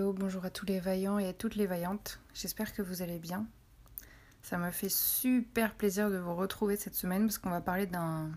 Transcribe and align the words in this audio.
Bonjour 0.00 0.44
à 0.44 0.50
tous 0.50 0.64
les 0.64 0.78
vaillants 0.78 1.18
et 1.18 1.26
à 1.26 1.32
toutes 1.32 1.56
les 1.56 1.66
vaillantes. 1.66 2.20
J'espère 2.32 2.72
que 2.72 2.82
vous 2.82 3.02
allez 3.02 3.18
bien. 3.18 3.46
Ça 4.42 4.56
m'a 4.56 4.70
fait 4.70 4.88
super 4.88 5.74
plaisir 5.74 6.08
de 6.08 6.18
vous 6.18 6.36
retrouver 6.36 6.76
cette 6.76 6.94
semaine 6.94 7.22
parce 7.22 7.38
qu'on 7.38 7.50
va 7.50 7.60
parler 7.60 7.86
d'un 7.86 8.30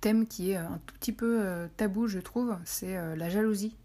thème 0.00 0.26
qui 0.26 0.50
est 0.50 0.56
un 0.56 0.80
tout 0.84 0.94
petit 0.96 1.12
peu 1.12 1.38
euh, 1.42 1.68
tabou, 1.76 2.08
je 2.08 2.18
trouve, 2.18 2.56
c'est 2.64 2.96
euh, 2.96 3.14
la 3.14 3.28
jalousie. 3.28 3.76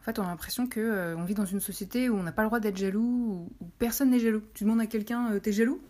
En 0.00 0.04
fait, 0.04 0.20
on 0.20 0.22
a 0.22 0.28
l'impression 0.28 0.68
que 0.68 0.78
euh, 0.78 1.16
on 1.16 1.24
vit 1.24 1.34
dans 1.34 1.44
une 1.44 1.60
société 1.60 2.08
où 2.08 2.16
on 2.16 2.22
n'a 2.22 2.32
pas 2.32 2.42
le 2.42 2.48
droit 2.48 2.60
d'être 2.60 2.76
jaloux, 2.76 3.50
où 3.60 3.64
personne 3.80 4.10
n'est 4.10 4.20
jaloux. 4.20 4.42
Tu 4.54 4.62
demandes 4.62 4.80
à 4.80 4.86
quelqu'un, 4.86 5.36
t'es 5.40 5.52
jaloux? 5.52 5.80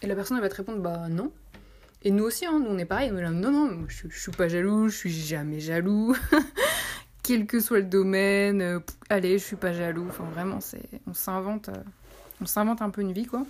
Et 0.00 0.06
la 0.06 0.14
personne 0.14 0.36
elle 0.36 0.44
va 0.44 0.48
te 0.48 0.56
répondre, 0.56 0.80
bah 0.80 1.08
non. 1.08 1.32
Et 2.02 2.12
nous 2.12 2.22
aussi, 2.22 2.46
hein, 2.46 2.60
nous 2.62 2.70
on 2.70 2.78
est 2.78 2.84
pareil, 2.84 3.10
non, 3.10 3.50
non, 3.50 3.84
je, 3.88 4.06
je 4.08 4.20
suis 4.20 4.30
pas 4.30 4.46
jaloux, 4.46 4.88
je 4.88 4.96
suis 4.96 5.10
jamais 5.10 5.58
jaloux. 5.58 6.14
quel 7.26 7.46
que 7.46 7.58
soit 7.58 7.78
le 7.78 7.86
domaine, 7.86 8.62
euh, 8.62 8.78
allez, 9.10 9.38
je 9.38 9.44
suis 9.44 9.56
pas 9.56 9.72
jaloux. 9.72 10.06
Enfin, 10.08 10.24
vraiment, 10.32 10.60
c'est, 10.60 10.88
on 11.08 11.14
s'invente, 11.14 11.70
euh, 11.70 12.74
un 12.80 12.90
peu 12.90 13.00
une 13.00 13.12
vie, 13.12 13.26
quoi. 13.26 13.44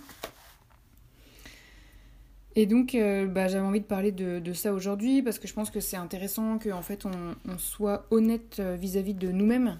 Et 2.55 2.65
donc, 2.65 2.95
euh, 2.95 3.27
bah, 3.27 3.47
j'avais 3.47 3.65
envie 3.65 3.81
de 3.81 3.85
parler 3.85 4.11
de, 4.11 4.53
ça 4.53 4.73
aujourd'hui 4.73 5.21
parce 5.21 5.37
que 5.37 5.47
je 5.47 5.53
pense 5.53 5.69
que 5.69 5.79
c'est 5.79 5.95
intéressant 5.95 6.57
qu'en 6.57 6.81
fait 6.81 7.05
on, 7.05 7.57
soit 7.59 8.07
honnête 8.09 8.59
vis-à-vis 8.59 9.13
de 9.13 9.31
nous-mêmes. 9.31 9.77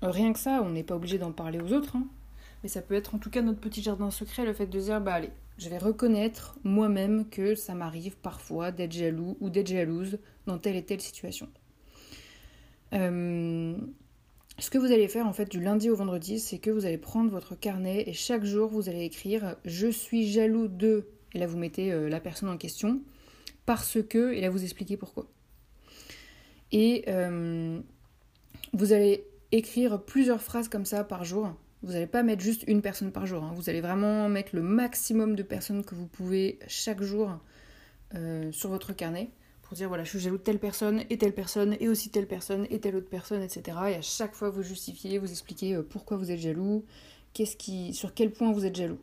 rien 0.00 0.32
que 0.32 0.38
ça, 0.38 0.62
on 0.64 0.70
n'est 0.70 0.82
pas 0.82 0.96
obligé 0.96 1.18
d'en 1.18 1.32
parler 1.32 1.60
aux 1.60 1.74
autres, 1.74 1.94
hein. 1.94 2.06
mais 2.62 2.70
ça 2.70 2.80
peut 2.80 2.94
être 2.94 3.14
en 3.14 3.18
tout 3.18 3.28
cas 3.28 3.42
notre 3.42 3.60
petit 3.60 3.82
jardin 3.82 4.10
secret, 4.10 4.46
le 4.46 4.54
fait 4.54 4.64
de 4.64 4.80
dire 4.80 4.98
bah 5.02 5.12
allez, 5.12 5.28
je 5.58 5.68
vais 5.68 5.76
reconnaître 5.76 6.56
moi-même 6.64 7.28
que 7.28 7.54
ça 7.54 7.74
m'arrive 7.74 8.16
parfois 8.16 8.70
d'être 8.72 8.92
jaloux 8.92 9.36
ou 9.40 9.50
d'être 9.50 9.68
jalouse 9.68 10.18
dans 10.46 10.56
telle 10.56 10.76
et 10.76 10.84
telle 10.86 11.02
situation. 11.02 11.50
Euh, 12.92 13.76
ce 14.58 14.70
que 14.70 14.78
vous 14.78 14.92
allez 14.92 15.08
faire 15.08 15.26
en 15.26 15.32
fait 15.32 15.50
du 15.50 15.60
lundi 15.60 15.90
au 15.90 15.96
vendredi, 15.96 16.38
c'est 16.38 16.58
que 16.58 16.70
vous 16.70 16.86
allez 16.86 16.98
prendre 16.98 17.30
votre 17.30 17.54
carnet 17.58 18.04
et 18.06 18.12
chaque 18.12 18.44
jour 18.44 18.70
vous 18.70 18.88
allez 18.88 19.04
écrire 19.04 19.56
je 19.64 19.88
suis 19.88 20.30
jaloux 20.30 20.68
de 20.68 21.08
et 21.34 21.38
là 21.38 21.46
vous 21.46 21.58
mettez 21.58 21.92
euh, 21.92 22.08
la 22.08 22.20
personne 22.20 22.48
en 22.48 22.56
question 22.56 23.02
parce 23.66 23.98
que 24.08 24.32
et 24.32 24.40
là 24.40 24.50
vous 24.50 24.62
expliquez 24.62 24.96
pourquoi. 24.96 25.26
Et 26.72 27.04
euh, 27.08 27.80
vous 28.72 28.92
allez 28.92 29.24
écrire 29.52 30.02
plusieurs 30.02 30.42
phrases 30.42 30.68
comme 30.68 30.84
ça 30.84 31.04
par 31.04 31.24
jour. 31.24 31.54
Vous 31.82 31.92
n'allez 31.92 32.06
pas 32.06 32.22
mettre 32.22 32.42
juste 32.42 32.64
une 32.66 32.82
personne 32.82 33.12
par 33.12 33.26
jour. 33.26 33.44
Hein. 33.44 33.52
Vous 33.54 33.68
allez 33.68 33.80
vraiment 33.80 34.28
mettre 34.28 34.56
le 34.56 34.62
maximum 34.62 35.36
de 35.36 35.42
personnes 35.42 35.84
que 35.84 35.94
vous 35.94 36.06
pouvez 36.06 36.58
chaque 36.66 37.02
jour 37.02 37.38
sur 38.50 38.70
votre 38.70 38.94
carnet 38.94 39.30
pour 39.66 39.76
dire 39.76 39.88
voilà, 39.88 40.04
je 40.04 40.10
suis 40.10 40.20
jaloux 40.20 40.38
de 40.38 40.42
telle 40.42 40.60
personne 40.60 41.02
et 41.10 41.18
telle 41.18 41.34
personne 41.34 41.76
et 41.80 41.88
aussi 41.88 42.10
telle 42.10 42.28
personne 42.28 42.68
et 42.70 42.78
telle 42.78 42.94
autre 42.94 43.08
personne, 43.08 43.42
etc. 43.42 43.76
Et 43.88 43.94
à 43.94 44.02
chaque 44.02 44.34
fois, 44.34 44.48
vous 44.48 44.62
justifiez, 44.62 45.18
vous 45.18 45.30
expliquez 45.30 45.74
euh, 45.74 45.82
pourquoi 45.82 46.16
vous 46.16 46.30
êtes 46.30 46.38
jaloux, 46.38 46.84
qu'est-ce 47.32 47.56
qui, 47.56 47.92
sur 47.92 48.14
quel 48.14 48.30
point 48.30 48.52
vous 48.52 48.64
êtes 48.64 48.76
jaloux. 48.76 49.00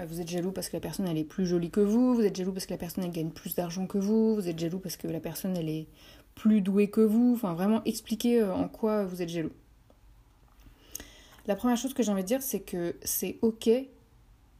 Euh, 0.00 0.06
vous 0.06 0.20
êtes 0.20 0.28
jaloux 0.28 0.50
parce 0.50 0.68
que 0.68 0.76
la 0.76 0.80
personne 0.80 1.06
elle 1.06 1.18
est 1.18 1.24
plus 1.24 1.46
jolie 1.46 1.70
que 1.70 1.80
vous, 1.80 2.16
vous 2.16 2.22
êtes 2.22 2.34
jaloux 2.34 2.52
parce 2.52 2.66
que 2.66 2.72
la 2.72 2.78
personne 2.78 3.04
elle 3.04 3.12
gagne 3.12 3.30
plus 3.30 3.54
d'argent 3.54 3.86
que 3.86 3.98
vous, 3.98 4.34
vous 4.34 4.48
êtes 4.48 4.58
jaloux 4.58 4.80
parce 4.80 4.96
que 4.96 5.06
la 5.06 5.20
personne 5.20 5.56
elle 5.56 5.68
est 5.68 5.86
plus 6.34 6.62
douée 6.62 6.90
que 6.90 7.00
vous. 7.00 7.34
Enfin, 7.36 7.54
vraiment 7.54 7.84
expliquer 7.84 8.40
euh, 8.40 8.52
en 8.52 8.66
quoi 8.66 9.04
vous 9.04 9.22
êtes 9.22 9.28
jaloux. 9.28 9.52
La 11.46 11.54
première 11.54 11.76
chose 11.76 11.94
que 11.94 12.02
j'ai 12.02 12.10
envie 12.10 12.22
de 12.22 12.28
dire, 12.28 12.42
c'est 12.42 12.60
que 12.60 12.96
c'est 13.04 13.38
ok 13.42 13.70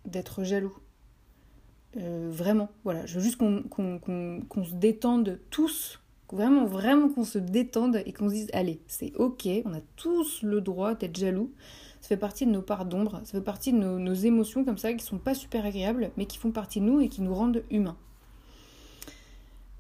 d'être 0.04 0.44
jaloux. 0.44 0.76
Euh, 1.96 2.28
vraiment, 2.30 2.68
voilà. 2.84 3.06
Je 3.06 3.14
veux 3.14 3.20
juste 3.20 3.36
qu'on 3.36 4.64
se 4.64 4.74
détende 4.74 5.40
tous, 5.50 6.00
vraiment, 6.32 6.64
vraiment 6.64 7.08
qu'on 7.08 7.24
se 7.24 7.38
détende 7.38 8.02
et 8.06 8.12
qu'on 8.12 8.28
se 8.28 8.34
dise, 8.34 8.50
allez, 8.52 8.80
c'est 8.86 9.12
ok, 9.16 9.48
on 9.64 9.74
a 9.74 9.80
tous 9.96 10.42
le 10.42 10.60
droit 10.60 10.94
d'être 10.94 11.16
jaloux. 11.16 11.52
Ça 12.00 12.08
fait 12.08 12.16
partie 12.16 12.46
de 12.46 12.50
nos 12.50 12.62
parts 12.62 12.86
d'ombre, 12.86 13.20
ça 13.24 13.32
fait 13.32 13.44
partie 13.44 13.72
de 13.72 13.78
nos, 13.78 14.14
émotions 14.14 14.64
comme 14.64 14.78
ça 14.78 14.92
qui 14.94 15.04
sont 15.04 15.18
pas 15.18 15.34
super 15.34 15.66
agréables, 15.66 16.12
mais 16.16 16.26
qui 16.26 16.38
font 16.38 16.50
partie 16.50 16.80
de 16.80 16.86
nous 16.86 17.00
et 17.00 17.08
qui 17.08 17.20
nous 17.20 17.34
rendent 17.34 17.62
humains. 17.70 17.96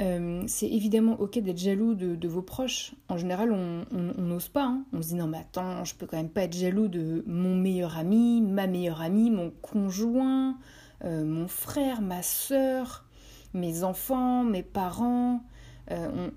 Euh, 0.02 0.42
c'est 0.46 0.68
évidemment 0.68 1.20
ok 1.20 1.38
d'être 1.40 1.58
jaloux 1.58 1.94
de, 1.94 2.28
vos 2.28 2.42
proches. 2.42 2.92
En 3.08 3.16
général, 3.18 3.52
on 3.52 4.22
n'ose 4.22 4.48
pas. 4.48 4.64
Hein. 4.64 4.84
On 4.92 5.02
se 5.02 5.08
dit 5.08 5.14
non, 5.14 5.28
mais 5.28 5.38
attends, 5.38 5.84
je 5.84 5.94
peux 5.94 6.06
quand 6.06 6.16
même 6.16 6.30
pas 6.30 6.42
être 6.42 6.56
jaloux 6.56 6.88
de 6.88 7.22
mon 7.26 7.54
meilleur 7.54 7.96
ami, 7.96 8.40
ma 8.40 8.66
meilleure 8.66 9.00
amie, 9.00 9.30
mon 9.30 9.50
conjoint, 9.62 10.58
euh, 11.04 11.24
mon 11.24 11.48
frère, 11.48 12.02
ma 12.02 12.22
soeur, 12.22 13.04
mes 13.54 13.84
enfants, 13.84 14.44
mes 14.44 14.62
parents. 14.62 15.42
Euh, 15.90 16.30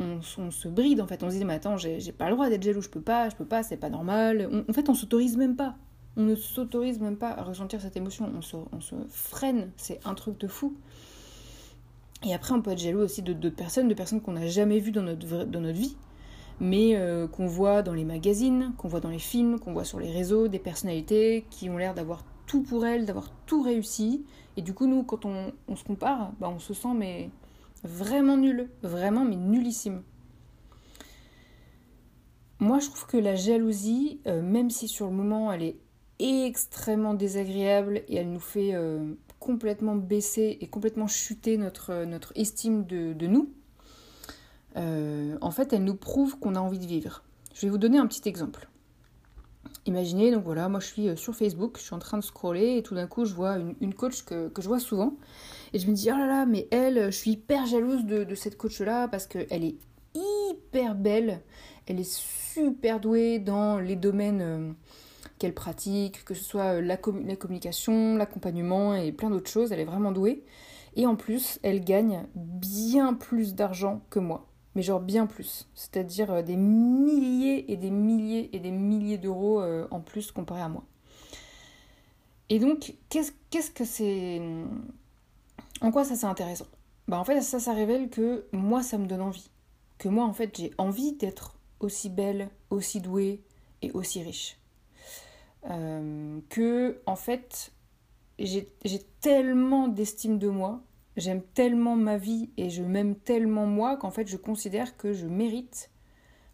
on, 0.00 0.50
se 0.50 0.68
bride 0.68 1.00
en 1.00 1.06
fait. 1.06 1.22
On 1.22 1.30
se 1.30 1.36
dit 1.36 1.44
mais 1.44 1.54
attends, 1.54 1.76
j'ai 1.76 2.12
pas 2.12 2.28
le 2.28 2.34
droit 2.34 2.48
d'être 2.48 2.62
jaloux, 2.62 2.80
je 2.80 2.88
peux 2.88 3.00
pas, 3.00 3.28
je 3.28 3.36
peux 3.36 3.44
pas, 3.44 3.62
c'est 3.62 3.76
pas 3.76 3.90
normal. 3.90 4.64
en 4.68 4.72
fait, 4.72 4.88
on 4.88 4.94
s'autorise 4.94 5.36
même 5.36 5.56
pas. 5.56 5.76
On 6.16 6.22
ne 6.22 6.34
s'autorise 6.34 7.00
même 7.00 7.16
pas 7.16 7.30
à 7.30 7.42
ressentir 7.42 7.80
cette 7.80 7.96
émotion. 7.96 8.30
On 8.36 8.42
se, 8.42 8.94
freine. 9.08 9.70
C'est 9.76 10.00
un 10.04 10.14
truc 10.14 10.38
de 10.38 10.48
fou. 10.48 10.74
Et 12.26 12.34
après, 12.34 12.52
on 12.52 12.60
peut 12.60 12.72
être 12.72 12.78
jaloux 12.78 13.00
aussi 13.00 13.22
de 13.22 13.32
d'autres 13.32 13.56
personnes, 13.56 13.88
de 13.88 13.94
personnes 13.94 14.20
qu'on 14.20 14.32
n'a 14.32 14.46
jamais 14.46 14.78
vues 14.78 14.90
dans 14.90 15.02
notre, 15.02 15.44
dans 15.44 15.60
notre 15.60 15.78
vie, 15.78 15.96
mais 16.60 16.96
euh, 16.96 17.26
qu'on 17.26 17.46
voit 17.46 17.80
dans 17.80 17.94
les 17.94 18.04
magazines, 18.04 18.72
qu'on 18.76 18.88
voit 18.88 19.00
dans 19.00 19.08
les 19.08 19.18
films, 19.18 19.58
qu'on 19.58 19.72
voit 19.72 19.84
sur 19.84 19.98
les 19.98 20.10
réseaux, 20.10 20.48
des 20.48 20.58
personnalités 20.58 21.46
qui 21.48 21.70
ont 21.70 21.78
l'air 21.78 21.94
d'avoir 21.94 22.24
pour 22.58 22.84
elle, 22.84 23.06
d'avoir 23.06 23.30
tout 23.46 23.62
réussi. 23.62 24.24
Et 24.56 24.62
du 24.62 24.74
coup, 24.74 24.86
nous, 24.86 25.04
quand 25.04 25.24
on, 25.24 25.76
se 25.76 25.84
compare, 25.84 26.32
bah, 26.40 26.50
on 26.54 26.58
se 26.58 26.74
sent 26.74 26.94
mais 26.96 27.30
vraiment 27.84 28.36
nul, 28.36 28.68
vraiment 28.82 29.24
mais 29.24 29.36
nullissime. 29.36 30.02
Moi, 32.58 32.78
je 32.78 32.86
trouve 32.86 33.06
que 33.06 33.16
la 33.16 33.36
jalousie, 33.36 34.20
euh, 34.26 34.42
même 34.42 34.68
si 34.68 34.86
sur 34.86 35.06
le 35.06 35.12
moment 35.12 35.50
elle 35.52 35.62
est 35.62 35.76
extrêmement 36.18 37.14
désagréable 37.14 38.02
et 38.08 38.16
elle 38.16 38.30
nous 38.30 38.40
fait 38.40 38.74
euh, 38.74 39.14
complètement 39.38 39.96
baisser 39.96 40.58
et 40.60 40.66
complètement 40.66 41.06
chuter 41.06 41.56
notre, 41.56 42.04
notre 42.04 42.32
estime 42.36 42.84
de, 42.84 43.26
nous, 43.26 43.50
euh, 44.76 45.38
en 45.40 45.50
fait, 45.50 45.72
elle 45.72 45.84
nous 45.84 45.96
prouve 45.96 46.38
qu'on 46.38 46.54
a 46.54 46.60
envie 46.60 46.78
de 46.78 46.86
vivre. 46.86 47.22
Je 47.54 47.62
vais 47.62 47.70
vous 47.70 47.78
donner 47.78 47.98
un 47.98 48.06
petit 48.06 48.28
exemple. 48.28 48.69
Imaginez, 49.86 50.30
donc 50.30 50.44
voilà, 50.44 50.68
moi 50.68 50.78
je 50.78 50.86
suis 50.86 51.08
euh, 51.08 51.16
sur 51.16 51.34
Facebook, 51.34 51.78
je 51.78 51.82
suis 51.82 51.94
en 51.94 51.98
train 51.98 52.18
de 52.18 52.22
scroller 52.22 52.76
et 52.76 52.82
tout 52.82 52.94
d'un 52.94 53.06
coup 53.06 53.24
je 53.24 53.32
vois 53.32 53.56
une, 53.80 53.94
coach 53.94 54.24
que, 54.24 54.50
je 54.58 54.68
vois 54.68 54.78
souvent. 54.78 55.16
Et 55.72 55.78
je 55.78 55.86
me 55.88 55.94
dis 55.94 56.10
oh 56.12 56.16
là 56.18 56.26
là, 56.26 56.46
mais 56.46 56.68
elle, 56.70 57.06
je 57.06 57.16
suis 57.16 57.32
hyper 57.32 57.66
jalouse 57.66 58.04
de, 58.04 58.34
cette 58.34 58.58
coach-là 58.58 59.08
parce 59.08 59.26
qu'elle 59.26 59.64
est 59.64 59.76
hyper 60.14 60.94
belle, 60.94 61.40
elle 61.86 61.98
est 61.98 62.10
super 62.10 63.00
douée 63.00 63.38
dans 63.38 63.78
les 63.78 63.96
domaines 63.96 64.42
euh, 64.42 64.72
qu'elle 65.38 65.54
pratique, 65.54 66.24
que 66.24 66.34
ce 66.34 66.44
soit 66.44 66.74
euh, 66.74 66.80
la, 66.82 66.98
la 67.24 67.36
communication, 67.36 68.16
l'accompagnement 68.16 68.94
et 68.94 69.12
plein 69.12 69.30
d'autres 69.30 69.50
choses, 69.50 69.72
elle 69.72 69.80
est 69.80 69.84
vraiment 69.84 70.12
douée. 70.12 70.44
Et 70.94 71.06
en 71.06 71.16
plus, 71.16 71.58
elle 71.62 71.82
gagne 71.84 72.26
bien 72.34 73.14
plus 73.14 73.54
d'argent 73.54 74.02
que 74.10 74.18
moi 74.18 74.49
mais 74.74 74.82
genre 74.82 75.00
bien 75.00 75.26
plus. 75.26 75.68
C'est-à-dire 75.74 76.30
euh, 76.30 76.42
des 76.42 76.56
milliers 76.56 77.70
et 77.72 77.76
des 77.76 77.90
milliers 77.90 78.54
et 78.54 78.60
des 78.60 78.70
milliers 78.70 79.18
d'euros 79.18 79.60
euh, 79.60 79.86
en 79.90 80.00
plus 80.00 80.32
comparé 80.32 80.62
à 80.62 80.68
moi. 80.68 80.84
Et 82.48 82.58
donc, 82.58 82.94
qu'est-ce 83.08 83.70
que 83.70 83.84
c'est... 83.84 84.40
En 85.80 85.92
quoi 85.92 86.04
ça 86.04 86.16
c'est 86.16 86.26
intéressant? 86.26 86.66
Bah 87.08 87.18
en 87.18 87.24
fait, 87.24 87.40
ça, 87.40 87.58
ça 87.58 87.72
révèle 87.72 88.10
que 88.10 88.44
moi, 88.52 88.82
ça 88.82 88.98
me 88.98 89.06
donne 89.06 89.22
envie. 89.22 89.50
Que 89.98 90.08
moi, 90.08 90.24
en 90.24 90.32
fait, 90.32 90.56
j'ai 90.56 90.72
envie 90.78 91.12
d'être 91.12 91.56
aussi 91.80 92.08
belle, 92.08 92.50
aussi 92.70 93.00
douée 93.00 93.42
et 93.82 93.90
aussi 93.92 94.22
riche. 94.22 94.58
Euh, 95.68 96.40
que, 96.48 97.00
en 97.06 97.16
fait, 97.16 97.72
j'ai 98.38 98.66
tellement 99.20 99.88
d'estime 99.88 100.38
de 100.38 100.48
moi, 100.48 100.80
j'aime 101.16 101.42
tellement 101.42 101.96
ma 101.96 102.16
vie 102.16 102.50
et 102.56 102.70
je 102.70 102.82
m'aime 102.82 103.14
tellement 103.16 103.66
moi 103.66 103.96
qu'en 103.96 104.10
fait 104.10 104.26
je 104.26 104.36
considère 104.36 104.96
que 104.96 105.12
je 105.12 105.26
mérite 105.26 105.90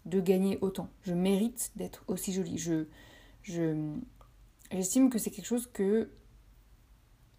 de 0.06 0.20
gagner 0.20 0.58
autant. 0.60 0.88
Je 1.02 1.14
mérite 1.14 1.72
d'être 1.76 2.04
aussi 2.06 2.32
jolie. 2.32 2.58
Je, 2.58 2.86
je, 3.42 3.92
j'estime 4.70 5.10
que 5.10 5.18
c'est 5.18 5.30
quelque 5.30 5.46
chose 5.46 5.68
que, 5.72 6.10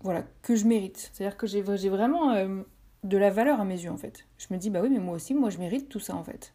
voilà, 0.02 0.24
que 0.42 0.56
je 0.56 0.66
mérite. 0.66 1.12
C'est-à-dire 1.14 1.38
que 1.38 1.48
j'ai, 1.48 1.64
j'ai 1.78 1.90
vraiment 1.90 2.32
euh, 2.34 2.62
de 3.04 3.18
la 3.18 3.30
valeur 3.30 3.60
à 3.60 3.66
mes 3.66 3.82
yeux 3.82 3.92
en 3.92 3.98
fait. 3.98 4.28
Je 4.38 4.48
me 4.52 4.60
dis 4.60 4.70
bah 4.70 4.82
oui 4.82 4.90
mais 4.90 5.00
moi 5.00 5.16
aussi, 5.16 5.34
moi 5.34 5.50
je 5.50 5.58
mérite 5.58 5.90
tout 5.90 6.00
ça 6.00 6.16
en 6.16 6.24
fait. 6.24 6.54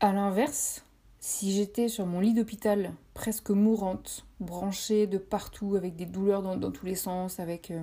À 0.00 0.12
l'inverse, 0.12 0.84
si 1.20 1.52
j'étais 1.52 1.88
sur 1.88 2.06
mon 2.06 2.20
lit 2.20 2.34
d'hôpital, 2.34 2.92
presque 3.14 3.50
mourante, 3.50 4.24
branchée 4.40 5.06
de 5.06 5.18
partout, 5.18 5.74
avec 5.76 5.96
des 5.96 6.06
douleurs 6.06 6.42
dans, 6.42 6.70
tous 6.70 6.86
les 6.86 6.94
sens, 6.94 7.40
avec 7.40 7.70
euh, 7.70 7.82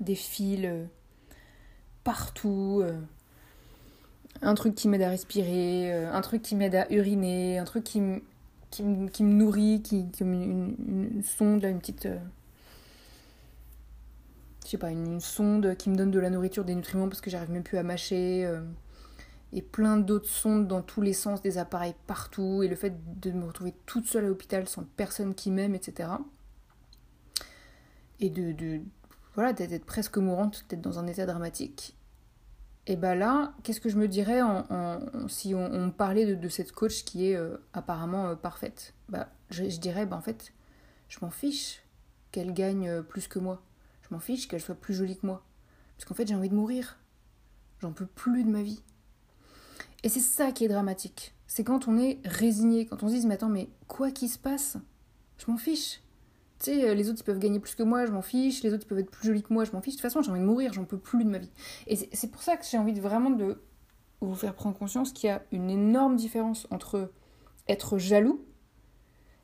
des 0.00 0.16
fils 0.16 0.64
euh, 0.64 0.84
partout, 2.02 2.80
euh, 2.82 2.98
un 4.42 4.54
truc 4.54 4.74
qui 4.74 4.88
m'aide 4.88 5.02
à 5.02 5.10
respirer, 5.10 5.92
un 5.92 6.20
truc 6.22 6.42
qui 6.42 6.56
m'aide 6.56 6.74
à 6.74 6.90
uriner, 6.92 7.58
un 7.58 7.64
truc 7.64 7.84
qui, 7.84 8.00
me 8.00 9.20
nourrit, 9.20 9.82
qui, 9.82 10.06
une, 10.20 10.74
une, 10.88 11.22
sonde, 11.22 11.64
une 11.64 11.78
petite. 11.78 12.08
je 14.64 14.68
sais 14.68 14.78
pas, 14.78 14.90
une, 14.90 15.20
sonde 15.20 15.76
qui 15.76 15.90
me 15.90 15.96
donne 15.96 16.10
de 16.10 16.18
la 16.18 16.30
nourriture, 16.30 16.64
des 16.64 16.74
nutriments 16.74 17.08
parce 17.08 17.20
que 17.20 17.30
j'arrive 17.30 17.50
même 17.50 17.62
plus 17.62 17.78
à 17.78 17.82
mâcher 17.82 18.50
et 19.52 19.62
plein 19.62 19.96
d'autres 19.96 20.28
sondes 20.28 20.68
dans 20.68 20.82
tous 20.82 21.00
les 21.00 21.12
sens, 21.12 21.42
des 21.42 21.58
appareils 21.58 21.94
partout, 22.06 22.62
et 22.62 22.68
le 22.68 22.76
fait 22.76 22.94
de 23.20 23.32
me 23.32 23.46
retrouver 23.46 23.74
toute 23.86 24.06
seule 24.06 24.24
à 24.24 24.28
l'hôpital 24.28 24.68
sans 24.68 24.84
personne 24.84 25.34
qui 25.34 25.50
m'aime, 25.50 25.74
etc. 25.74 26.10
Et 28.20 28.30
de, 28.30 28.52
de 28.52 28.80
voilà, 29.34 29.52
d'être 29.52 29.84
presque 29.84 30.18
mourante, 30.18 30.66
d'être 30.68 30.80
dans 30.80 30.98
un 30.98 31.06
état 31.06 31.26
dramatique. 31.26 31.96
Et 32.86 32.96
bah 32.96 33.14
là, 33.14 33.54
qu'est-ce 33.62 33.80
que 33.80 33.88
je 33.88 33.96
me 33.96 34.08
dirais 34.08 34.40
en, 34.42 35.28
si 35.28 35.54
on, 35.54 35.90
parlait 35.90 36.34
de, 36.34 36.48
cette 36.48 36.72
coach 36.72 37.04
qui 37.04 37.30
est 37.30 37.36
euh, 37.36 37.56
apparemment 37.72 38.28
euh, 38.28 38.34
parfaite? 38.34 38.94
Bah, 39.08 39.28
je, 39.50 39.64
dirais, 39.78 40.06
bah, 40.06 40.16
en 40.16 40.20
fait, 40.20 40.52
je 41.08 41.18
m'en 41.22 41.30
fiche 41.30 41.82
qu'elle 42.32 42.52
gagne 42.52 42.88
euh, 42.88 43.02
plus 43.02 43.28
que 43.28 43.38
moi. 43.38 43.62
Je 44.02 44.14
m'en 44.14 44.20
fiche 44.20 44.48
qu'elle 44.48 44.60
soit 44.60 44.74
plus 44.74 44.94
jolie 44.94 45.16
que 45.16 45.26
moi. 45.26 45.44
Parce 45.96 46.08
qu'en 46.08 46.14
fait, 46.14 46.26
j'ai 46.26 46.34
envie 46.34 46.48
de 46.48 46.54
mourir. 46.54 46.98
J'en 47.80 47.92
peux 47.92 48.06
plus 48.06 48.44
de 48.44 48.50
ma 48.50 48.62
vie. 48.62 48.82
Et 50.02 50.08
c'est 50.08 50.20
ça 50.20 50.52
qui 50.52 50.64
est 50.64 50.68
dramatique. 50.68 51.34
C'est 51.46 51.64
quand 51.64 51.88
on 51.88 51.98
est 51.98 52.18
résigné, 52.24 52.86
quand 52.86 53.02
on 53.02 53.08
se 53.08 53.14
dit 53.14 53.26
mais 53.26 53.34
attends, 53.34 53.48
mais 53.48 53.68
quoi 53.88 54.10
qu'il 54.10 54.28
se 54.28 54.38
passe, 54.38 54.76
je 55.38 55.50
m'en 55.50 55.56
fiche. 55.56 56.00
Tu 56.60 56.66
sais, 56.66 56.88
euh, 56.88 56.94
les 56.94 57.08
autres 57.08 57.20
ils 57.22 57.24
peuvent 57.24 57.38
gagner 57.38 57.58
plus 57.58 57.74
que 57.74 57.82
moi, 57.82 58.06
je 58.06 58.12
m'en 58.12 58.22
fiche. 58.22 58.62
Les 58.62 58.72
autres 58.72 58.84
ils 58.84 58.88
peuvent 58.88 58.98
être 58.98 59.10
plus 59.10 59.26
jolis 59.26 59.42
que 59.42 59.52
moi, 59.52 59.64
je 59.64 59.72
m'en 59.72 59.80
fiche. 59.80 59.94
De 59.94 60.00
toute 60.00 60.02
façon, 60.02 60.22
j'ai 60.22 60.30
envie 60.30 60.40
de 60.40 60.46
mourir, 60.46 60.72
j'en 60.72 60.84
peux 60.84 60.98
plus 60.98 61.24
de 61.24 61.30
ma 61.30 61.38
vie. 61.38 61.50
Et 61.86 61.96
c'est 61.96 62.30
pour 62.30 62.42
ça 62.42 62.56
que 62.56 62.64
j'ai 62.70 62.78
envie 62.78 62.92
de 62.92 63.00
vraiment 63.00 63.30
de 63.30 63.62
vous 64.20 64.34
faire 64.34 64.54
prendre 64.54 64.76
conscience 64.76 65.12
qu'il 65.12 65.28
y 65.28 65.30
a 65.30 65.42
une 65.50 65.70
énorme 65.70 66.16
différence 66.16 66.66
entre 66.70 67.10
être 67.68 67.98
jaloux, 67.98 68.44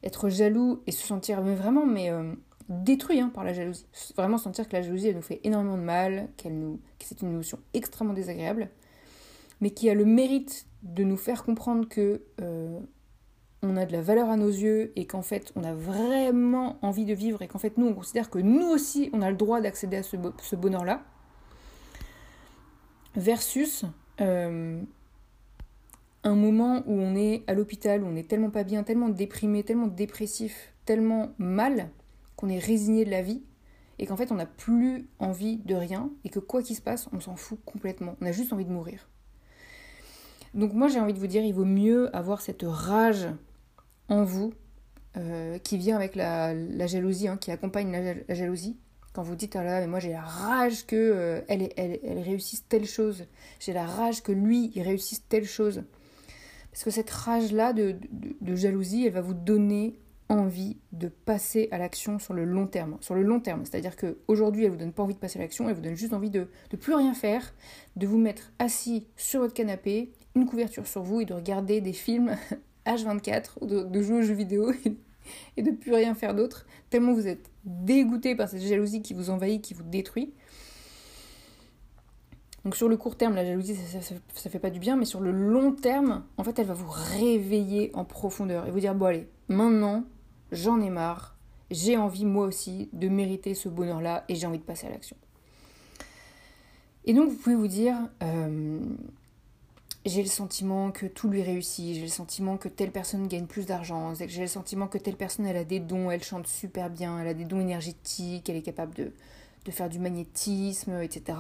être 0.03 0.29
jaloux 0.29 0.83
et 0.87 0.93
se 0.93 1.07
sentir 1.07 1.41
vraiment 1.41 1.87
mais 1.87 2.11
euh, 2.11 2.35
détruit 2.69 3.21
hein, 3.21 3.31
par 3.33 3.45
la 3.45 3.53
jalousie. 3.53 3.87
Vraiment 4.17 4.39
sentir 4.39 4.69
que 4.69 4.75
la 4.75 4.83
jalousie 4.83 5.09
elle 5.09 5.17
nous 5.17 5.23
fait 5.23 5.41
énormément 5.45 5.79
de 5.79 5.83
mal, 5.83 6.29
qu'elle 6.37 6.59
nous, 6.59 6.81
que 6.99 7.07
c'est 7.07 7.23
une 7.23 7.31
émotion 7.31 7.59
extrêmement 7.73 8.15
désagréable 8.15 8.71
mais 9.61 9.71
qui 9.71 9.89
a 9.91 9.95
le 9.95 10.05
mérite 10.05 10.67
de 10.83 11.05
nous 11.05 11.17
faire 11.17 11.45
comprendre 11.45 11.89
que 11.89 12.23
euh, 12.41 12.79
on 13.63 13.77
a 13.77 13.87
de 13.87 13.93
la 13.93 14.03
valeur 14.03 14.31
à 14.31 14.37
nos 14.37 14.49
yeux 14.49 14.93
et 14.97 15.07
qu'en 15.07 15.23
fait 15.23 15.53
on 15.57 15.65
a 15.65 15.75
vraiment 15.75 16.79
envie 16.83 17.05
de 17.05 17.15
vivre 17.15 17.43
et 17.43 17.49
qu'en 17.49 17.59
fait 17.59 17.77
nous 17.79 17.87
on 17.87 17.95
considère 17.95 18.31
que 18.31 18.39
nous 18.39 18.67
aussi 18.67 19.11
on 19.13 19.23
a 19.23 19.31
le 19.31 19.37
droit 19.37 19.61
d'accéder 19.61 19.97
à 19.97 20.03
ce, 20.03 20.57
bonheur-là, 20.57 21.05
versus 23.17 23.85
euh, 24.21 24.81
un 26.23 26.35
moment 26.35 26.83
où 26.87 26.93
on 26.93 27.15
est 27.15 27.45
à 27.47 27.55
l'hôpital, 27.55 28.03
où 28.03 28.07
on 28.07 28.17
est 28.17 28.29
tellement 28.29 28.51
pas 28.51 28.65
bien, 28.65 28.83
tellement 28.83 29.09
déprimé, 29.09 29.63
tellement 29.63 29.87
dépressif, 29.87 30.73
tellement 30.85 31.31
mal 31.39 31.91
qu'on 32.37 32.49
est 32.49 32.59
résigné 32.59 33.05
de 33.05 33.11
la 33.11 33.23
vie 33.23 33.43
et 33.99 34.07
qu'en 34.07 34.17
fait 34.17 34.31
on 34.31 34.37
n'a 34.37 34.47
plus 34.47 35.09
envie 35.19 35.57
de 35.57 35.75
rien 35.75 36.11
et 36.25 36.29
que 36.29 36.39
quoi 36.39 36.63
qu'il 36.63 36.77
se 36.77 36.83
passe 36.83 37.09
on 37.13 37.21
s'en 37.21 37.37
fout 37.37 37.59
complètement, 37.65 38.17
on 38.21 38.27
a 38.27 38.33
juste 38.33 38.53
envie 38.53 38.67
de 38.67 38.73
mourir. 38.73 39.09
Donc 40.55 40.73
moi 40.73 40.89
j'ai 40.89 41.01
envie 41.01 41.13
de 41.13 41.19
vous 41.19 41.27
dire, 41.27 41.43
il 41.43 41.53
vaut 41.53 41.65
mieux 41.65 42.15
avoir 42.15 42.41
cette 42.41 42.65
rage 42.67 43.27
en 44.09 44.25
vous 44.25 44.53
euh, 45.17 45.59
qui 45.59 45.79
vient 45.79 45.97
avec 45.97 46.15
la, 46.15 46.55
jalousie, 46.87 47.29
hein, 47.29 47.39
qui 47.39 47.51
accompagne 47.51 47.91
la, 48.29 48.35
jalousie. 48.35 48.77
Quand 49.15 49.23
vous 49.23 49.35
dites, 49.35 49.57
ah 49.57 49.65
là, 49.65 49.81
mais 49.81 49.87
moi 49.87 49.99
j'ai 49.99 50.13
la 50.13 50.21
rage 50.21 50.85
que 50.85 50.95
euh, 50.95 51.41
elle, 51.49 51.71
réussisse 52.23 52.69
telle 52.69 52.85
chose, 52.85 53.25
j'ai 53.59 53.73
la 53.73 53.87
rage 53.87 54.23
que 54.23 54.33
lui, 54.33 54.71
il 54.75 54.83
réussisse 54.83 55.27
telle 55.27 55.47
chose. 55.47 55.85
Parce 56.71 56.85
que 56.85 56.91
cette 56.91 57.09
rage-là 57.09 57.73
de, 57.73 57.97
jalousie, 58.55 59.07
elle 59.07 59.15
va 59.15 59.23
vous 59.23 59.33
donner 59.33 59.99
envie 60.29 60.77
de 60.93 61.09
passer 61.09 61.69
à 61.71 61.79
l'action 61.79 62.19
sur 62.19 62.35
le 62.35 62.45
long 62.45 62.67
terme. 62.67 62.99
Sur 63.01 63.15
le 63.15 63.23
long 63.23 63.41
terme, 63.41 63.65
c'est-à-dire 63.65 63.97
qu'aujourd'hui, 63.97 64.65
elle 64.65 64.73
vous 64.73 64.77
donne 64.77 64.93
pas 64.93 65.03
envie 65.03 65.15
de 65.15 65.19
passer 65.19 65.39
à 65.39 65.43
l'action, 65.43 65.67
elle 65.71 65.77
vous 65.77 65.81
donne 65.81 65.95
juste 65.95 66.13
envie 66.13 66.29
de 66.29 66.49
ne 66.73 66.77
plus 66.77 66.95
rien 66.95 67.15
faire, 67.15 67.55
de 67.95 68.07
vous 68.07 68.19
mettre 68.19 68.53
assis 68.59 69.07
sur 69.17 69.41
votre 69.41 69.55
canapé 69.55 70.13
une 70.37 70.47
couverture 70.47 70.87
sur 70.87 71.03
vous 71.03 71.23
et 71.23 71.25
de 71.25 71.35
regarder 71.35 71.81
des 71.81 71.93
films 71.93 72.37
H24 72.87 73.53
ou 73.61 73.67
de, 73.67 74.03
jouer 74.03 74.19
aux 74.19 74.23
jeux 74.23 74.35
vidéo 74.35 74.71
et, 75.57 75.63
de 75.63 75.71
plus 75.73 75.93
rien 75.93 76.15
faire 76.15 76.35
d'autre, 76.35 76.67
tellement 76.91 77.13
vous 77.13 77.27
êtes 77.27 77.51
dégoûté 77.65 78.37
par 78.37 78.49
cette 78.49 78.63
jalousie 78.63 79.03
qui 79.03 79.15
vous 79.15 79.31
envahit, 79.31 79.61
qui 79.61 79.75
vous 79.75 79.83
détruit. 79.83 80.33
Donc 82.65 82.77
sur 82.77 82.89
le 82.89 82.97
court 82.97 83.17
terme, 83.17 83.35
la 83.35 83.45
jalousie, 83.45 83.75
ça, 83.77 84.01
ça, 84.01 84.51
fait 84.51 84.59
pas 84.59 84.71
du 84.71 84.79
bien, 84.79 84.97
mais 84.97 85.05
sur 85.05 85.21
le 85.21 85.31
long 85.31 85.73
terme, 85.73 86.25
en 86.37 86.45
fait, 86.45 86.59
elle 86.59 86.67
va 86.67 86.75
vous 86.75 86.91
réveiller 86.91 87.91
en 87.95 88.05
profondeur 88.05 88.67
et 88.67 88.71
vous 88.71 88.81
dire, 88.81 88.95
bon 88.95 89.07
allez, 89.07 89.29
maintenant, 89.49 90.05
j'en 90.53 90.81
ai 90.81 90.91
marre, 90.91 91.37
j'ai 91.71 91.97
envie 91.97 92.25
moi 92.25 92.47
aussi 92.47 92.89
de 92.93 93.09
mériter 93.09 93.55
ce 93.55 93.69
bonheur-là 93.69 94.25
et 94.29 94.35
j'ai 94.35 94.47
envie 94.47 94.59
de 94.59 94.65
passer 94.65 94.87
à 94.87 94.91
l'action. 94.91 95.17
Et 97.05 97.15
donc 97.15 97.31
vous 97.31 97.37
pouvez 97.37 97.55
vous 97.55 97.69
dire, 97.69 97.97
euh, 98.23 98.81
j'ai 100.07 100.23
le 100.23 100.29
sentiment 100.29 100.93
que 100.93 101.07
tout 101.07 101.29
lui 101.29 101.43
réussit, 101.43 101.97
j'ai 101.97 102.03
le 102.03 102.09
sentiment 102.09 102.57
que 102.57 102.69
telle 102.69 102.93
personne 102.93 103.27
gagne 103.27 103.47
plus 103.47 103.67
d'argent, 103.67 104.15
j'ai 104.15 104.41
le 104.41 104.47
sentiment 104.47 104.87
que 104.87 104.99
telle 104.99 105.17
personne 105.17 105.47
elle 105.47 105.57
a 105.57 105.65
des 105.65 105.81
dons, 105.81 106.11
elle 106.11 106.23
chante 106.23 106.47
super 106.47 106.91
bien, 106.91 107.19
elle 107.19 107.27
a 107.27 107.35
des 107.35 107.45
dons 107.45 107.61
énergétiques, 107.61 108.49
elle 108.49 108.57
est 108.57 108.63
capable 108.63 108.95
de, 108.95 109.13
faire 109.71 109.89
du 109.89 109.99
magnétisme, 109.99 111.03
etc. 111.03 111.39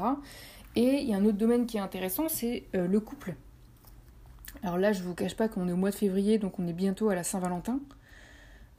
Et 0.74 1.00
il 1.00 1.08
y 1.08 1.14
a 1.14 1.16
un 1.16 1.24
autre 1.24 1.38
domaine 1.38 1.66
qui 1.66 1.76
est 1.76 1.80
intéressant, 1.80 2.28
c'est 2.28 2.64
euh, 2.74 2.88
le 2.88 2.98
couple. 2.98 3.36
Alors 4.64 4.78
là, 4.78 4.92
je 4.92 5.04
vous 5.04 5.14
cache 5.14 5.36
pas 5.36 5.48
qu'on 5.48 5.68
est 5.68 5.72
au 5.72 5.76
mois 5.76 5.90
de 5.90 5.94
février, 5.94 6.38
donc 6.38 6.58
on 6.58 6.66
est 6.66 6.72
bientôt 6.72 7.08
à 7.08 7.14
la 7.14 7.22
Saint-Valentin. 7.22 7.78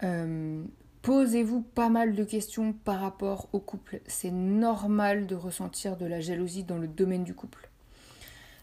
Euh, 0.04 0.66
posez-vous 1.02 1.62
pas 1.62 1.88
mal 1.88 2.14
de 2.14 2.26
questions 2.26 2.74
par 2.74 3.00
rapport 3.00 3.48
au 3.54 3.60
couple. 3.60 4.02
C'est 4.06 4.32
normal 4.32 5.28
de 5.28 5.36
ressentir 5.36 5.96
de 5.96 6.06
la 6.06 6.20
jalousie 6.20 6.66
dans 6.66 6.78
le 6.78 6.90
domaine 6.90 7.24
du 7.24 7.34
couple. 7.34 7.70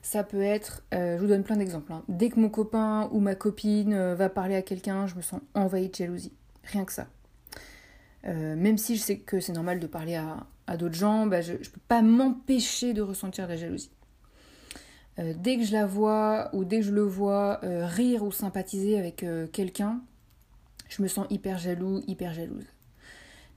Ça 0.04 0.23
peut 0.23 0.42
être, 0.42 0.82
euh, 0.92 1.16
je 1.16 1.23
vous 1.23 1.28
donne 1.28 1.42
plein 1.44 1.56
d'exemples. 1.56 1.90
Hein. 1.90 2.04
Dès 2.08 2.28
que 2.28 2.38
mon 2.38 2.50
copain 2.50 3.08
ou 3.12 3.20
ma 3.20 3.34
copine 3.34 3.94
euh, 3.94 4.14
va 4.14 4.28
parler 4.28 4.54
à 4.54 4.61
quelqu'un, 4.61 5.06
je 5.06 5.14
me 5.14 5.23
sens 5.23 5.40
envahie 5.54 5.88
de 5.88 5.94
jalousie. 5.94 6.34
Rien 6.62 6.84
que 6.84 6.92
ça. 6.92 7.06
Euh, 8.26 8.54
même 8.54 8.76
si 8.76 8.96
je 8.96 9.02
sais 9.02 9.16
que 9.16 9.40
c'est 9.40 9.54
normal 9.54 9.80
de 9.80 9.87
parler 9.87 10.16
à, 10.16 10.76
d'autres 10.76 10.94
gens, 10.94 11.26
bah, 11.26 11.40
je 11.40 11.54
ne 11.54 11.56
peux 11.56 11.80
pas 11.88 12.02
m'empêcher 12.02 12.92
de 12.92 13.00
ressentir 13.00 13.46
de 13.46 13.52
la 13.52 13.56
jalousie. 13.56 13.90
dès 15.16 15.56
que 15.56 15.64
je 15.64 15.73
la 15.73 15.87
vois 15.87 16.50
ou 16.52 16.66
dès 16.66 16.80
que 16.80 16.87
je 16.87 16.92
le 16.92 17.02
vois 17.02 17.61
rire 17.62 18.25
ou 18.25 18.30
sympathiser 18.30 18.99
avec 18.99 19.25
quelqu'un, 19.52 20.02
je 20.90 21.02
me 21.02 21.08
sens 21.08 21.26
hyper 21.30 21.56
jaloux, 21.56 22.02
hyper 22.06 22.34
jalouse. 22.34 22.66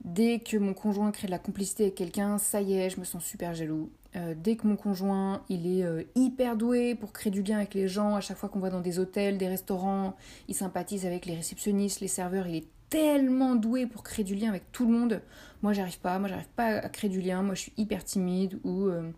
Dès 0.06 0.40
que 0.40 0.56
mon 0.56 0.74
conjoint 0.74 1.12
crée 1.12 1.28
de 1.28 1.32
la 1.32 1.40
complicité 1.40 1.84
avec 1.84 1.96
quelqu'un, 1.96 2.38
ça 2.38 2.62
y 2.62 2.74
est, 2.74 2.90
je 2.90 3.00
me 3.00 3.06
sens 3.06 3.24
super 3.24 3.54
jaloux. 3.54 3.92
Euh, 4.16 4.34
dès 4.36 4.56
que 4.56 4.66
mon 4.66 4.78
conjoint 4.78 5.44
il 5.50 5.68
est 5.68 5.84
euh, 5.84 6.04
hyper 6.16 6.56
doué 6.56 6.96
pour 6.96 7.12
créer 7.12 7.32
du 7.32 7.44
lien 7.44 7.58
avec 7.58 7.74
les 7.74 7.88
gens, 7.88 8.16
à 8.16 8.22
chaque 8.22 8.38
fois 8.38 8.48
qu'on 8.48 8.60
va 8.60 8.70
dans 8.70 8.80
des 8.80 9.00
hôtels, 9.00 9.38
des 9.38 9.48
restaurants, 9.48 10.16
il 10.48 10.56
sympathise 10.56 11.06
avec 11.06 11.26
les 11.26 11.36
réceptionnistes, 11.36 12.00
les 12.00 12.08
serveurs, 12.08 12.48
il 12.48 12.56
est 12.56 12.68
tellement 12.90 13.56
doué 13.56 13.86
pour 13.86 14.04
créer 14.04 14.24
du 14.24 14.34
lien 14.34 14.50
avec 14.50 14.72
tout 14.72 14.86
le 14.86 14.98
monde. 14.98 15.22
Moi 15.62 15.74
j'arrive 15.74 16.00
pas, 16.00 16.20
moi 16.20 16.30
j'arrive 16.30 16.48
pas 16.56 16.78
à 16.78 16.90
créer 16.90 17.10
du 17.10 17.22
lien, 17.22 17.44
moi 17.44 17.54
je 17.54 17.62
suis 17.64 17.74
hyper 17.76 18.04
timide 18.04 18.60
ou 18.64 18.88
euh, 18.88 19.12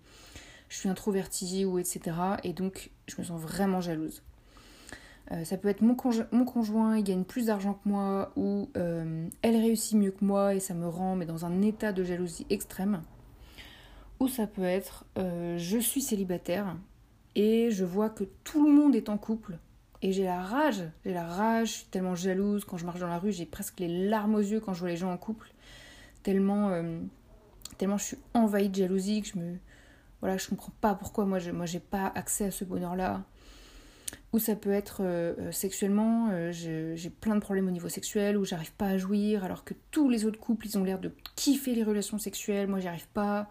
je 0.69 0.77
suis 0.77 0.89
introvertie 0.89 1.65
ou 1.65 1.77
etc. 1.77 2.15
Et 2.43 2.53
donc 2.53 2.89
je 3.07 3.15
me 3.19 3.23
sens 3.23 3.39
vraiment 3.39 3.81
jalouse. 3.81 4.23
ça 5.43 5.57
peut 5.57 5.67
être 5.67 5.81
mon, 5.81 5.95
mon, 6.31 6.45
conjoint, 6.45 6.97
il 6.97 7.03
gagne 7.03 7.23
plus 7.23 7.45
d'argent 7.45 7.75
que 7.75 7.87
moi 7.87 8.31
ou 8.35 8.69
elle 8.73 9.55
réussit 9.55 9.95
mieux 9.95 10.11
que 10.11 10.25
moi 10.25 10.55
et 10.55 10.59
ça 10.59 10.73
me 10.73 10.87
rend 10.87 11.15
mais 11.15 11.27
dans 11.27 11.45
un 11.45 11.61
état 11.61 11.91
de 11.91 12.03
jalousie 12.03 12.47
extrême. 12.49 13.03
Ou 14.19 14.27
ça 14.27 14.47
peut 14.47 14.63
être 14.63 15.05
euh, 15.17 15.57
je 15.57 15.77
suis 15.77 16.01
célibataire 16.01 16.75
et 17.35 17.71
je 17.71 17.85
vois 17.85 18.09
que 18.09 18.25
tout 18.43 18.65
le 18.65 18.71
monde 18.71 18.95
est 18.95 19.07
en 19.07 19.17
couple 19.17 19.57
et 20.01 20.11
j'ai 20.11 20.23
la 20.23 20.41
rage, 20.41 20.83
j'ai 21.05 21.13
la 21.13 21.25
rage, 21.25 21.67
je 21.67 21.73
suis 21.73 21.85
tellement 21.85 22.15
jalouse 22.15 22.65
quand 22.65 22.77
je 22.77 22.85
marche 22.85 22.99
dans 22.99 23.07
la 23.07 23.19
rue, 23.19 23.31
j'ai 23.31 23.45
presque 23.45 23.79
les 23.79 24.09
larmes 24.09 24.35
aux 24.35 24.39
yeux 24.39 24.59
quand 24.59 24.73
je 24.73 24.79
vois 24.79 24.89
les 24.89 24.97
gens 24.97 25.11
en 25.11 25.17
couple, 25.17 25.53
tellement, 26.23 26.69
euh, 26.69 26.99
tellement 27.77 27.97
je 27.97 28.05
suis 28.05 28.17
envahie 28.33 28.69
de 28.69 28.75
jalousie 28.75 29.21
que 29.21 29.27
je 29.29 29.37
me, 29.37 29.57
voilà, 30.21 30.37
je 30.37 30.47
comprends 30.49 30.73
pas 30.81 30.95
pourquoi 30.95 31.25
moi 31.25 31.39
moi 31.53 31.65
j'ai 31.65 31.79
pas 31.79 32.11
accès 32.15 32.45
à 32.45 32.51
ce 32.51 32.65
bonheur-là. 32.65 33.23
Ou 34.33 34.39
ça 34.39 34.55
peut 34.55 34.71
être 34.71 35.01
euh, 35.01 35.51
sexuellement, 35.51 36.29
j'ai 36.51 37.11
plein 37.21 37.35
de 37.35 37.41
problèmes 37.41 37.67
au 37.67 37.71
niveau 37.71 37.89
sexuel, 37.89 38.37
où 38.37 38.45
j'arrive 38.45 38.73
pas 38.73 38.87
à 38.87 38.97
jouir, 38.97 39.43
alors 39.43 39.63
que 39.63 39.73
tous 39.91 40.09
les 40.09 40.25
autres 40.25 40.39
couples 40.39 40.67
ils 40.67 40.77
ont 40.77 40.83
l'air 40.83 40.99
de 40.99 41.11
kiffer 41.35 41.73
les 41.73 41.83
relations 41.83 42.17
sexuelles, 42.17 42.67
moi 42.67 42.79
j'y 42.79 42.87
arrive 42.87 43.07
pas. 43.07 43.49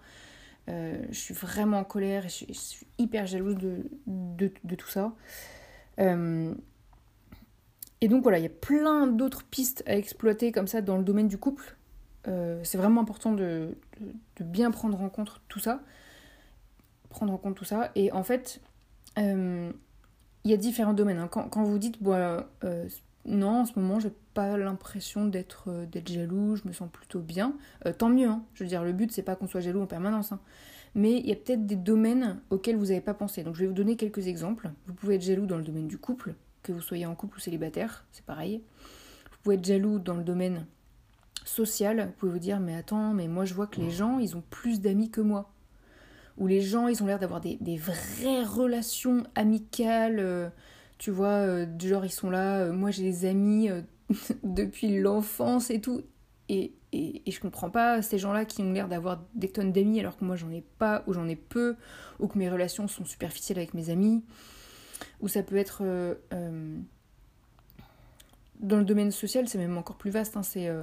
Je 0.69 1.19
suis 1.19 1.35
vraiment 1.35 1.79
en 1.79 1.85
colère 1.85 2.27
et 2.27 2.29
je 2.29 2.53
suis, 2.53 2.87
hyper 2.99 3.27
jalouse 3.27 3.57
de, 3.57 3.85
de, 4.07 4.75
tout 4.75 4.89
ça. 4.89 5.13
Euh, 5.99 6.55
et 8.01 8.09
donc 8.09 8.23
voilà, 8.23 8.39
il 8.39 8.43
y 8.43 8.47
a 8.47 8.51
plein 8.51 9.07
d'autres 9.07 9.45
pistes 9.45 9.83
à 9.87 9.97
exploiter 9.97 10.53
comme 10.53 10.67
ça 10.67 10.83
dans 10.83 10.97
le 10.97 11.05
domaine 11.05 11.29
du 11.29 11.39
couple. 11.39 11.77
Euh, 12.27 12.61
c'est 12.65 12.79
vraiment 12.79 13.01
important 13.01 13.33
de, 13.33 13.77
de, 14.37 14.45
bien 14.45 14.71
prendre 14.71 15.01
en 15.01 15.09
compte 15.09 15.41
tout 15.49 15.59
ça. 15.59 15.81
Prendre 17.09 17.33
en 17.33 17.39
compte 17.39 17.57
tout 17.57 17.65
ça. 17.65 17.91
Et 17.95 18.13
en 18.13 18.23
fait, 18.23 18.61
euh, 19.19 19.73
il 20.45 20.51
y 20.51 20.55
a 20.55 20.57
différents 20.57 20.95
domaines. 20.95 21.19
Hein. 21.19 21.29
Quand, 21.29 21.49
quand, 21.49 21.65
vous 21.65 21.79
dites, 21.79 22.03
bon, 22.03 22.45
non, 23.27 23.61
en 23.61 23.65
ce 23.67 23.79
moment, 23.79 24.01
j'ai 24.01 24.13
pas 24.35 24.57
l'impression 24.57 25.27
d'être 25.27 25.87
d'être 25.91 26.09
jaloux, 26.09 26.57
je 26.57 26.67
me 26.67 26.73
sens 26.73 26.89
plutôt 26.91 27.21
bien, 27.21 27.55
tant 27.99 28.09
mieux. 28.09 28.29
Hein. 28.29 28.43
Je 28.55 28.65
veux 28.65 28.69
dire, 28.69 28.85
le 28.85 28.93
but, 28.93 29.13
c'est 29.13 29.23
pas 29.23 29.37
qu'on 29.37 29.49
soit 29.49 29.61
jaloux 29.61 29.83
en 29.83 29.87
permanence. 29.87 30.33
Hein 30.33 30.41
mais 30.95 31.19
il 31.19 31.27
y 31.27 31.33
a 31.33 31.37
peut-être 31.37 31.67
des 31.67 31.77
domaines 31.77 32.41
auxquels 32.51 32.77
vous 32.77 32.87
n'avez 32.87 33.01
pas 33.01 33.15
pensé. 33.15 33.43
Donc 33.43 33.55
je 33.55 33.61
vais 33.61 33.67
vous 33.67 33.73
donner 33.73 33.97
quelques 33.97 34.27
exemples. 34.27 34.71
Vous 34.87 34.95
pouvez 34.95 35.17
être 35.17 35.23
jaloux 35.23 35.47
dans 35.47 35.57
le 35.57 35.63
domaine 35.63 35.89
du 35.89 35.99
couple, 35.99 36.35
que 36.63 36.73
vous 36.73 36.81
soyez 36.81 37.07
en 37.07 37.15
couple 37.15 37.37
ou 37.37 37.41
célibataire, 37.41 38.05
c'est 38.13 38.25
pareil. 38.25 38.63
Vous 39.31 39.37
pouvez 39.43 39.57
être 39.57 39.65
jaloux 39.65 39.99
dans 39.99 40.15
le 40.15 40.25
domaine 40.25 40.67
social, 41.45 42.07
vous 42.07 42.13
pouvez 42.19 42.33
vous 42.33 42.39
dire 42.39 42.61
mais 42.61 42.75
attends, 42.75 43.15
mais 43.15 43.29
moi 43.29 43.45
je 43.45 43.55
vois 43.55 43.67
que 43.67 43.81
les 43.81 43.91
gens, 43.91 44.19
ils 44.19 44.37
ont 44.37 44.43
plus 44.51 44.81
d'amis 44.81 45.11
que 45.11 45.21
moi. 45.21 45.51
Ou 46.37 46.47
les 46.47 46.61
gens, 46.61 46.87
ils 46.87 47.03
ont 47.03 47.07
l'air 47.07 47.19
d'avoir 47.19 47.41
des, 47.41 47.59
vraies 47.77 48.45
relations 48.45 49.25
amicales, 49.35 50.21
euh, 50.21 50.49
tu 50.99 51.11
vois, 51.11 51.29
euh, 51.29 51.67
du 51.67 51.89
genre 51.89 52.05
ils 52.05 52.13
sont 52.13 52.31
là, 52.31 52.59
euh, 52.61 52.73
moi 52.73 52.91
j'ai 52.91 53.05
des 53.05 53.25
amis 53.25 53.71
depuis 54.43 54.99
l'enfance 54.99 55.71
et 55.71 55.81
tout. 55.81 56.03
Et 56.49 56.73
et, 56.93 57.23
et 57.27 57.31
je 57.31 57.41
comprends 57.41 57.71
pas 57.71 58.01
ces 58.03 58.19
gens-là 58.19 58.45
qui 58.45 58.63
ont 58.63 58.73
l'air 58.73 58.89
d'avoir 58.89 59.21
des 59.35 59.49
tonnes 59.49 59.73
d'amis 59.73 60.01
alors 60.01 60.17
que 60.17 60.25
moi 60.25 60.37
j'en 60.37 60.51
ai 60.51 60.63
pas, 60.79 61.03
ou 61.07 61.13
j'en 61.13 61.29
ai 61.29 61.37
peu, 61.37 61.77
ou 62.19 62.29
que 62.29 62.39
mes 62.39 62.49
relations 62.49 62.89
sont 62.89 63.05
superficielles 63.05 63.59
avec 63.59 63.75
mes 63.75 63.91
amis. 63.91 64.25
Ou 65.21 65.29
ça 65.29 65.43
peut 65.43 65.57
être. 65.57 65.83
Euh, 65.83 66.15
euh, 66.33 66.77
dans 68.61 68.79
le 68.79 68.85
domaine 68.85 69.13
social, 69.13 69.49
c'est 69.49 69.59
même 69.59 69.77
encore 69.79 69.97
plus 69.97 70.11
vaste. 70.11 70.37
Hein. 70.37 70.43
Euh, 70.57 70.83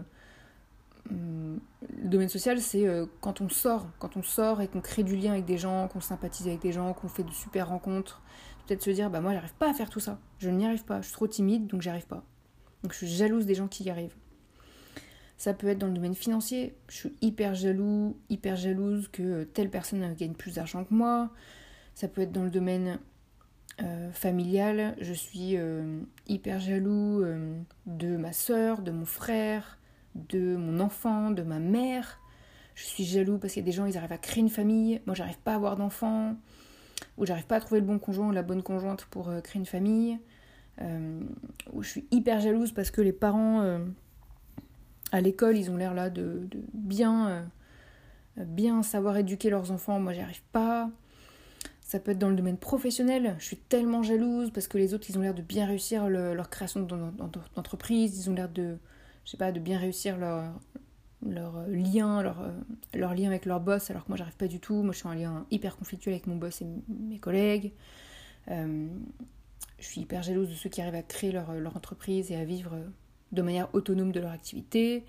le 1.12 2.10
domaine 2.10 2.30
social, 2.30 2.62
c'est 2.62 2.88
quand 3.20 3.42
on 3.42 3.50
sort, 3.50 3.88
quand 4.00 4.16
on 4.16 4.24
sort 4.24 4.62
et 4.62 4.68
qu'on 4.68 4.80
crée 4.80 5.04
du 5.04 5.16
lien 5.18 5.34
avec 5.34 5.46
des 5.46 5.58
gens, 5.58 5.88
qu'on 5.90 6.00
sympathise 6.00 6.48
avec 6.48 6.62
des 6.62 6.72
gens, 6.72 6.94
qu'on 6.94 7.10
fait 7.10 7.24
de 7.24 7.32
super 7.32 7.68
rencontres. 7.68 8.22
Peut-être 8.66 8.84
se 8.84 8.90
dire, 8.90 9.10
bah 9.10 9.22
moi 9.22 9.34
j'arrive 9.34 9.54
pas 9.56 9.70
à 9.70 9.74
faire 9.74 9.90
tout 9.90 10.00
ça. 10.00 10.20
Je 10.40 10.50
n'y 10.50 10.66
arrive 10.66 10.86
pas. 10.86 11.02
Je 11.02 11.08
suis 11.08 11.14
trop 11.14 11.28
timide, 11.28 11.68
donc 11.68 11.82
j'y 11.82 11.90
arrive 11.90 12.08
pas. 12.08 12.24
Donc 12.84 12.94
je 12.94 12.98
suis 12.98 13.08
jalouse 13.08 13.46
des 13.46 13.56
gens 13.56 13.68
qui 13.68 13.84
y 13.84 13.90
arrivent. 13.90 14.16
Ça 15.38 15.54
peut 15.54 15.68
être 15.68 15.80
dans 15.80 15.88
le 15.88 15.94
domaine 15.94 16.16
financier. 16.16 16.76
Je 16.88 16.96
suis 16.96 17.16
hyper 17.22 17.56
jaloux, 17.56 18.18
hyper 18.30 18.56
jalouse 18.56 19.10
que 19.10 19.44
telle 19.44 19.70
personne 19.70 20.14
gagne 20.14 20.34
plus 20.34 20.56
d'argent 20.56 20.86
que 20.86 20.94
moi. 20.94 21.30
Ça 21.94 22.08
peut 22.08 22.22
être 22.22 22.32
dans 22.32 22.44
le 22.44 22.50
domaine 22.50 23.00
euh, 23.82 24.12
familial. 24.12 24.96
Je 25.02 25.14
suis 25.14 25.58
euh, 25.58 26.00
hyper 26.28 26.60
jaloux 26.60 27.22
euh, 27.22 27.60
de 27.86 28.16
ma 28.16 28.32
soeur, 28.32 28.82
de 28.82 28.92
mon 28.92 29.06
frère, 29.06 29.78
de 30.16 30.56
mon 30.56 30.80
enfant, 30.80 31.32
de 31.32 31.44
ma 31.44 31.60
mère. 31.60 32.20
Je 32.74 32.86
suis 32.86 33.04
jaloux 33.04 33.38
parce 33.38 33.54
qu'il 33.54 33.62
y 33.62 33.66
a 33.66 33.70
des 33.70 33.72
gens, 33.72 33.86
ils 33.86 33.98
arrivent 33.98 34.12
à 34.14 34.18
créer 34.18 34.42
une 34.42 34.50
famille. 34.50 35.02
Moi, 35.06 35.16
j'arrive 35.16 35.40
pas 35.40 35.54
à 35.54 35.56
avoir 35.56 35.76
d'enfants. 35.76 36.36
Ou 37.18 37.26
j'arrive 37.26 37.46
pas 37.46 37.58
à 37.58 37.60
trouver 37.60 37.80
le 37.80 37.88
bon 37.88 38.00
conjoint 38.00 38.28
ou 38.28 38.32
la 38.32 38.44
bonne 38.44 38.64
conjointe 38.64 39.06
pour 39.06 39.32
créer 39.44 39.60
une 39.60 39.66
famille. 39.66 40.20
ou 40.82 41.82
je 41.82 41.88
suis 41.88 42.06
hyper 42.12 42.42
jalouse 42.42 42.72
parce 42.72 42.92
que 42.92 43.02
les 43.02 43.14
parents 43.14 43.80
à 45.12 45.22
l'école, 45.22 45.58
ils 45.58 45.72
ont 45.72 45.78
l'air 45.78 45.94
là 45.94 46.10
de, 46.10 46.48
bien, 46.74 47.30
euh, 47.30 48.44
bien 48.46 48.84
savoir 48.84 49.18
éduquer 49.18 49.50
leurs 49.50 49.72
enfants. 49.72 50.00
Moi, 50.00 50.14
j'y 50.14 50.20
arrive 50.20 50.44
pas. 50.52 50.90
Ça 51.82 52.00
peut 52.00 52.12
être 52.12 52.20
dans 52.20 52.30
le 52.30 52.36
domaine 52.36 52.58
professionnel. 52.58 53.36
Je 53.40 53.46
suis 53.46 53.58
tellement 53.58 54.02
jalouse 54.02 54.52
parce 54.52 54.68
que 54.68 54.78
les 54.78 54.94
autres, 54.94 55.10
ils 55.10 55.18
ont 55.18 55.22
l'air 55.22 55.36
de 55.36 55.42
bien 55.42 55.66
réussir 55.66 56.10
leur 56.10 56.50
création 56.50 56.82
d'entreprise. 56.82 58.18
Ils 58.18 58.30
ont 58.30 58.34
l'air 58.34 58.50
de, 58.50 58.78
je 59.24 59.32
sais 59.32 59.38
pas, 59.38 59.52
de 59.52 59.60
bien 59.60 59.78
réussir 59.78 60.18
leur, 60.18 60.52
leur 61.26 61.68
lien, 61.68 62.22
leur, 62.22 62.52
leur 62.94 63.14
lien 63.14 63.28
avec 63.28 63.46
leur 63.46 63.60
boss, 63.60 63.90
alors 63.90 64.04
que 64.04 64.10
moi, 64.10 64.18
j'arrive 64.18 64.36
pas 64.36 64.48
du 64.48 64.60
tout. 64.60 64.84
Moi, 64.84 64.94
je 64.94 65.00
suis 65.00 65.08
en 65.08 65.14
lien 65.14 65.46
hyper 65.52 65.78
conflictuel 65.78 66.14
avec 66.14 66.28
mon 66.28 66.36
boss 66.36 66.62
et 66.62 66.66
mes 66.88 67.20
collègues. 67.20 67.74
Euh, 68.52 68.88
je 69.80 69.86
suis 69.86 70.02
hyper 70.02 70.24
jalouse 70.24 70.50
de 70.50 70.54
ceux 70.54 70.70
qui 70.70 70.82
arrivent 70.82 70.96
à 70.96 71.04
créer 71.04 71.32
leur, 71.32 71.54
leur 71.54 71.76
entreprise 71.76 72.32
et 72.32 72.36
à 72.36 72.46
vivre 72.46 72.78
de 73.32 73.42
manière 73.42 73.74
autonome 73.74 74.12
de 74.12 74.20
leur 74.20 74.32
activité, 74.32 75.06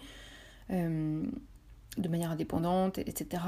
euh, 0.70 1.24
de 1.96 2.08
manière 2.08 2.30
indépendante, 2.30 2.98
etc. 2.98 3.42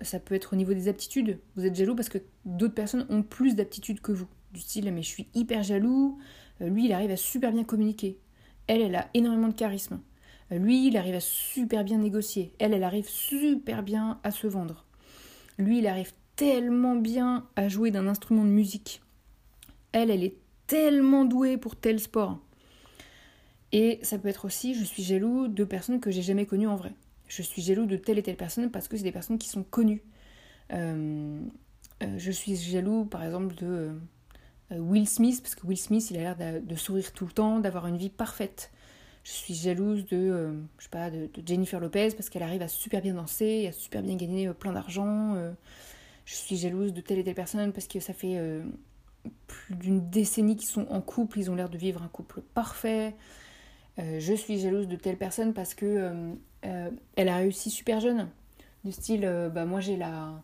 Ça 0.00 0.20
peut 0.20 0.34
être 0.34 0.54
au 0.54 0.56
niveau 0.56 0.72
des 0.72 0.88
aptitudes. 0.88 1.38
Vous 1.56 1.66
êtes 1.66 1.74
jaloux 1.74 1.94
parce 1.94 2.08
que 2.08 2.18
d'autres 2.44 2.74
personnes 2.74 3.06
ont 3.10 3.22
plus 3.22 3.56
d'aptitudes 3.56 4.00
que 4.00 4.12
vous. 4.12 4.28
Du 4.52 4.60
style, 4.60 4.90
mais 4.92 5.02
je 5.02 5.08
suis 5.08 5.28
hyper 5.34 5.62
jaloux, 5.62 6.18
euh, 6.60 6.68
lui, 6.68 6.86
il 6.86 6.92
arrive 6.92 7.10
à 7.10 7.16
super 7.16 7.52
bien 7.52 7.62
communiquer. 7.62 8.18
Elle, 8.66 8.80
elle 8.80 8.96
a 8.96 9.08
énormément 9.14 9.48
de 9.48 9.54
charisme. 9.54 10.00
Lui, 10.50 10.88
il 10.88 10.96
arrive 10.96 11.14
à 11.14 11.20
super 11.20 11.84
bien 11.84 11.98
négocier. 11.98 12.52
Elle, 12.58 12.74
elle 12.74 12.82
arrive 12.82 13.08
super 13.08 13.82
bien 13.82 14.18
à 14.24 14.30
se 14.30 14.46
vendre. 14.46 14.84
Lui, 15.58 15.78
il 15.78 15.86
arrive 15.86 16.12
tellement 16.36 16.96
bien 16.96 17.46
à 17.56 17.68
jouer 17.68 17.90
d'un 17.90 18.06
instrument 18.08 18.44
de 18.44 18.50
musique. 18.50 19.02
Elle, 19.92 20.10
elle 20.10 20.24
est 20.24 20.36
tellement 20.66 21.24
douée 21.24 21.56
pour 21.56 21.76
tel 21.76 22.00
sport. 22.00 22.38
Et 23.72 24.00
ça 24.02 24.18
peut 24.18 24.28
être 24.28 24.44
aussi, 24.44 24.74
je 24.74 24.84
suis 24.84 25.02
jaloux 25.02 25.48
de 25.48 25.64
personnes 25.64 26.00
que 26.00 26.10
j'ai 26.10 26.22
jamais 26.22 26.46
connues 26.46 26.66
en 26.66 26.76
vrai. 26.76 26.92
Je 27.28 27.42
suis 27.42 27.62
jaloux 27.62 27.86
de 27.86 27.96
telle 27.96 28.18
et 28.18 28.22
telle 28.22 28.36
personne 28.36 28.70
parce 28.70 28.88
que 28.88 28.96
c'est 28.96 29.04
des 29.04 29.12
personnes 29.12 29.38
qui 29.38 29.48
sont 29.48 29.62
connues. 29.62 30.02
Euh, 30.72 31.40
euh, 32.02 32.14
je 32.18 32.30
suis 32.30 32.56
jaloux, 32.56 33.04
par 33.04 33.22
exemple, 33.22 33.54
de 33.54 33.92
euh, 34.72 34.78
Will 34.78 35.08
Smith, 35.08 35.40
parce 35.42 35.54
que 35.54 35.66
Will 35.66 35.78
Smith, 35.78 36.10
il 36.10 36.16
a 36.16 36.34
l'air 36.34 36.62
de, 36.62 36.74
sourire 36.74 37.12
tout 37.12 37.26
le 37.26 37.32
temps, 37.32 37.60
d'avoir 37.60 37.86
une 37.86 37.96
vie 37.96 38.10
parfaite. 38.10 38.72
Je 39.24 39.30
suis 39.30 39.54
jalouse 39.54 40.06
de, 40.06 40.54
je 40.78 40.82
sais 40.82 40.90
pas, 40.90 41.10
de, 41.10 41.28
Jennifer 41.44 41.78
Lopez, 41.78 42.10
parce 42.16 42.30
qu'elle 42.30 42.42
arrive 42.42 42.62
à 42.62 42.68
super 42.68 43.02
bien 43.02 43.14
danser, 43.14 43.66
à 43.66 43.72
super 43.72 44.02
bien 44.02 44.16
gagner 44.16 44.50
plein 44.54 44.72
d'argent. 44.72 45.36
je 46.24 46.34
suis 46.34 46.56
jalouse 46.56 46.94
de 46.94 47.00
telle 47.00 47.18
et 47.18 47.24
telle 47.24 47.34
personne 47.34 47.72
parce 47.72 47.86
que 47.86 48.00
ça 48.00 48.14
fait 48.14 48.38
plus 49.46 49.74
d'une 49.74 50.08
décennie 50.08 50.56
qu'ils 50.56 50.68
sont 50.68 50.86
en 50.88 51.00
couple, 51.00 51.38
ils 51.38 51.50
ont 51.50 51.54
l'air 51.54 51.68
de 51.68 51.78
vivre 51.78 52.02
un 52.02 52.08
couple 52.08 52.42
parfait. 52.54 53.14
Euh, 53.98 54.20
je 54.20 54.34
suis 54.34 54.58
jalouse 54.58 54.88
de 54.88 54.96
telle 54.96 55.16
personne 55.16 55.52
parce 55.52 55.74
que 55.74 55.86
euh, 55.86 56.32
euh, 56.64 56.90
elle 57.16 57.28
a 57.28 57.36
réussi 57.36 57.70
super 57.70 58.00
jeune. 58.00 58.28
Du 58.84 58.92
style, 58.92 59.30
bah 59.54 59.66
moi 59.66 59.80
j'ai 59.80 59.98
la, 59.98 60.40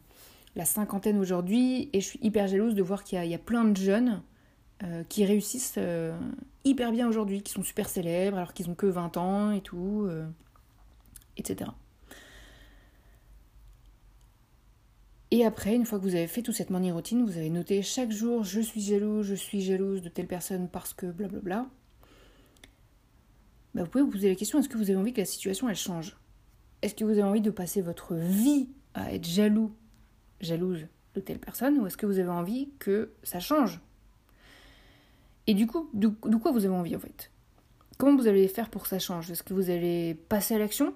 la 0.56 0.66
cinquantaine 0.66 1.18
aujourd'hui 1.18 1.88
et 1.94 2.02
je 2.02 2.06
suis 2.06 2.18
hyper 2.22 2.48
jalouse 2.48 2.74
de 2.74 2.82
voir 2.82 3.02
qu'il 3.02 3.24
y, 3.24 3.34
a 3.34 3.38
plein 3.38 3.64
de 3.64 3.74
jeunes 3.74 4.20
qui 5.08 5.24
réussissent 5.24 5.78
hyper 6.64 6.92
bien 6.92 7.08
aujourd'hui, 7.08 7.42
qui 7.42 7.52
sont 7.52 7.62
super 7.62 7.88
célèbres 7.88 8.36
alors 8.36 8.52
qu'ils 8.52 8.68
ont 8.68 8.74
que 8.74 8.86
20 8.86 9.16
ans 9.16 9.50
et 9.50 9.60
tout, 9.60 10.08
etc. 11.36 11.70
Et 15.30 15.44
après, 15.44 15.74
une 15.74 15.84
fois 15.84 15.98
que 15.98 16.04
vous 16.04 16.14
avez 16.14 16.28
fait 16.28 16.42
toute 16.42 16.54
cette 16.54 16.70
morning 16.70 16.92
routine, 16.92 17.24
vous 17.24 17.36
avez 17.36 17.50
noté 17.50 17.82
chaque 17.82 18.10
jour 18.12 18.44
je 18.44 18.60
suis 18.60 18.80
jalouse, 18.80 19.26
je 19.26 19.34
suis 19.34 19.60
jalouse 19.60 20.02
de 20.02 20.08
telle 20.08 20.28
personne 20.28 20.68
parce 20.68 20.94
que 20.94 21.06
blablabla. 21.06 21.66
Bah, 23.74 23.82
vous 23.82 23.90
pouvez 23.90 24.04
vous 24.04 24.10
poser 24.10 24.28
la 24.28 24.36
question 24.36 24.58
est-ce 24.58 24.68
que 24.68 24.78
vous 24.78 24.90
avez 24.90 24.98
envie 24.98 25.12
que 25.12 25.20
la 25.20 25.26
situation 25.26 25.68
elle 25.68 25.76
change? 25.76 26.16
Est-ce 26.82 26.94
que 26.94 27.04
vous 27.04 27.10
avez 27.10 27.24
envie 27.24 27.40
de 27.40 27.50
passer 27.50 27.82
votre 27.82 28.14
vie 28.14 28.68
à 28.94 29.12
être 29.12 29.26
jaloux, 29.26 29.74
jalouse 30.40 30.86
de 31.14 31.20
telle 31.20 31.40
personne 31.40 31.78
ou 31.78 31.86
est-ce 31.86 31.96
que 31.96 32.06
vous 32.06 32.18
avez 32.18 32.30
envie 32.30 32.70
que 32.78 33.12
ça 33.22 33.40
change? 33.40 33.80
Et 35.46 35.54
du 35.54 35.66
coup, 35.66 35.88
de, 35.94 36.08
quoi 36.08 36.52
vous 36.52 36.64
avez 36.64 36.74
envie 36.74 36.96
en 36.96 37.00
fait? 37.00 37.30
Comment 37.98 38.16
vous 38.16 38.26
allez 38.26 38.48
faire 38.48 38.68
pour 38.68 38.82
que 38.82 38.88
ça 38.88 38.98
change? 38.98 39.30
Est-ce 39.30 39.42
que 39.42 39.54
vous 39.54 39.70
allez 39.70 40.14
passer 40.14 40.54
à 40.54 40.58
l'action? 40.58 40.94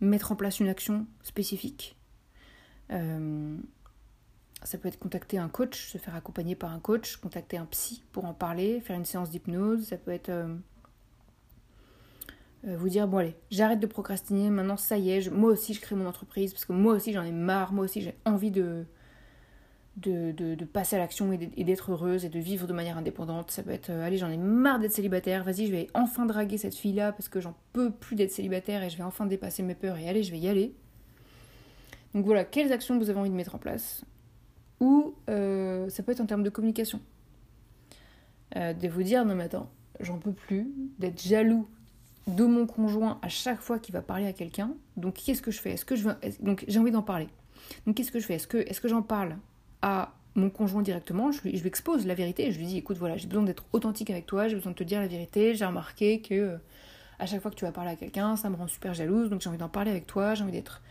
Mettre 0.00 0.32
en 0.32 0.36
place 0.36 0.60
une 0.60 0.68
action 0.68 1.06
spécifique? 1.22 1.96
Euh, 2.90 3.56
ça 4.62 4.78
peut 4.78 4.88
être 4.88 4.98
contacter 4.98 5.38
un 5.38 5.48
coach, 5.48 5.90
se 5.90 5.98
faire 5.98 6.14
accompagner 6.14 6.54
par 6.54 6.72
un 6.72 6.80
coach, 6.80 7.16
contacter 7.16 7.56
un 7.56 7.66
psy 7.66 8.02
pour 8.12 8.24
en 8.24 8.34
parler, 8.34 8.80
faire 8.80 8.96
une 8.96 9.04
séance 9.04 9.30
d'hypnose, 9.30 9.86
ça 9.86 9.96
peut 9.96 10.10
être 10.10 10.28
euh, 10.28 10.54
euh, 12.66 12.76
vous 12.76 12.88
dire 12.88 13.08
bon 13.08 13.18
allez, 13.18 13.36
j'arrête 13.50 13.80
de 13.80 13.86
procrastiner, 13.86 14.50
maintenant 14.50 14.76
ça 14.76 14.98
y 14.98 15.10
est, 15.10 15.30
moi 15.30 15.50
aussi 15.50 15.72
je 15.72 15.80
crée 15.80 15.94
mon 15.94 16.06
entreprise 16.06 16.52
parce 16.52 16.66
que 16.66 16.72
moi 16.72 16.94
aussi 16.94 17.12
j'en 17.12 17.22
ai 17.22 17.32
marre, 17.32 17.72
moi 17.72 17.84
aussi 17.84 18.02
j'ai 18.02 18.14
envie 18.26 18.50
de 18.50 18.84
de, 20.00 20.64
passer 20.64 20.96
à 20.96 20.98
l'action 20.98 21.32
et 21.32 21.64
d'être 21.64 21.92
heureuse 21.92 22.24
et 22.24 22.28
de 22.28 22.38
vivre 22.38 22.66
de 22.66 22.72
manière 22.72 22.96
indépendante. 22.96 23.50
Ça 23.50 23.62
peut 23.62 23.70
être, 23.70 23.90
euh, 23.90 24.06
allez, 24.06 24.18
j'en 24.18 24.30
ai 24.30 24.36
marre 24.36 24.78
d'être 24.78 24.92
célibataire, 24.92 25.44
vas-y, 25.44 25.66
je 25.66 25.72
vais 25.72 25.88
enfin 25.94 26.26
draguer 26.26 26.58
cette 26.58 26.74
fille-là 26.74 27.12
parce 27.12 27.28
que 27.28 27.40
j'en 27.40 27.54
peux 27.72 27.90
plus 27.90 28.16
d'être 28.16 28.30
célibataire 28.30 28.82
et 28.82 28.90
je 28.90 28.96
vais 28.96 29.02
enfin 29.02 29.26
dépasser 29.26 29.62
mes 29.62 29.74
peurs 29.74 29.98
et 29.98 30.08
allez, 30.08 30.22
je 30.22 30.30
vais 30.30 30.38
y 30.38 30.48
aller. 30.48 30.74
Donc 32.14 32.24
voilà, 32.24 32.44
quelles 32.44 32.72
actions 32.72 32.98
vous 32.98 33.10
avez 33.10 33.18
envie 33.18 33.30
de 33.30 33.34
mettre 33.34 33.54
en 33.54 33.58
place 33.58 34.04
Ou 34.80 35.14
euh, 35.28 35.88
ça 35.88 36.02
peut 36.02 36.12
être 36.12 36.20
en 36.20 36.26
termes 36.26 36.42
de 36.42 36.50
communication. 36.50 37.00
Euh, 38.56 38.72
de 38.72 38.88
vous 38.88 39.02
dire, 39.02 39.24
non 39.24 39.36
mais 39.36 39.44
attends, 39.44 39.70
j'en 40.00 40.18
peux 40.18 40.32
plus 40.32 40.68
d'être 40.98 41.22
jaloux 41.22 41.68
de 42.26 42.44
mon 42.44 42.66
conjoint 42.66 43.18
à 43.22 43.28
chaque 43.28 43.60
fois 43.60 43.78
qu'il 43.78 43.92
va 43.92 44.02
parler 44.02 44.26
à 44.26 44.32
quelqu'un. 44.32 44.74
Donc 44.96 45.14
qu'est-ce 45.14 45.42
que 45.42 45.50
je 45.50 45.60
fais? 45.60 45.72
Est-ce 45.72 45.84
que 45.84 45.96
je 45.96 46.04
veux... 46.04 46.16
Donc 46.40 46.64
j'ai 46.66 46.78
envie 46.78 46.90
d'en 46.90 47.02
parler. 47.02 47.28
Donc 47.86 47.96
qu'est-ce 47.96 48.10
que 48.10 48.18
je 48.18 48.26
fais? 48.26 48.34
Est-ce 48.34 48.48
que, 48.48 48.58
est 48.58 48.80
que 48.80 48.88
j'en 48.88 49.02
parle? 49.02 49.36
À 49.82 50.12
mon 50.34 50.50
conjoint 50.50 50.82
directement, 50.82 51.32
je 51.32 51.42
lui, 51.42 51.66
expose 51.66 52.06
la 52.06 52.14
vérité 52.14 52.52
je 52.52 52.58
lui 52.58 52.66
dis 52.66 52.78
écoute 52.78 52.96
voilà 52.98 53.16
j'ai 53.16 53.26
besoin 53.26 53.42
d'être 53.42 53.64
authentique 53.72 54.10
avec 54.10 54.26
toi, 54.26 54.48
j'ai 54.48 54.54
besoin 54.54 54.72
de 54.72 54.76
te 54.76 54.84
dire 54.84 55.00
la 55.00 55.08
vérité, 55.08 55.54
j'ai 55.54 55.64
remarqué 55.64 56.20
que 56.20 56.34
euh, 56.34 56.56
à 57.18 57.26
chaque 57.26 57.42
fois 57.42 57.50
que 57.50 57.56
tu 57.56 57.64
vas 57.64 57.72
parler 57.72 57.90
à 57.90 57.96
quelqu'un, 57.96 58.36
ça 58.36 58.48
me 58.48 58.56
rend 58.56 58.68
super 58.68 58.94
jalouse, 58.94 59.28
donc 59.28 59.42
j'ai 59.42 59.48
envie 59.48 59.58
d'en 59.58 59.68
parler 59.68 59.90
avec 59.90 60.06
toi, 60.06 60.34
j'ai 60.34 60.42
envie 60.42 60.52
d'être 60.52 60.82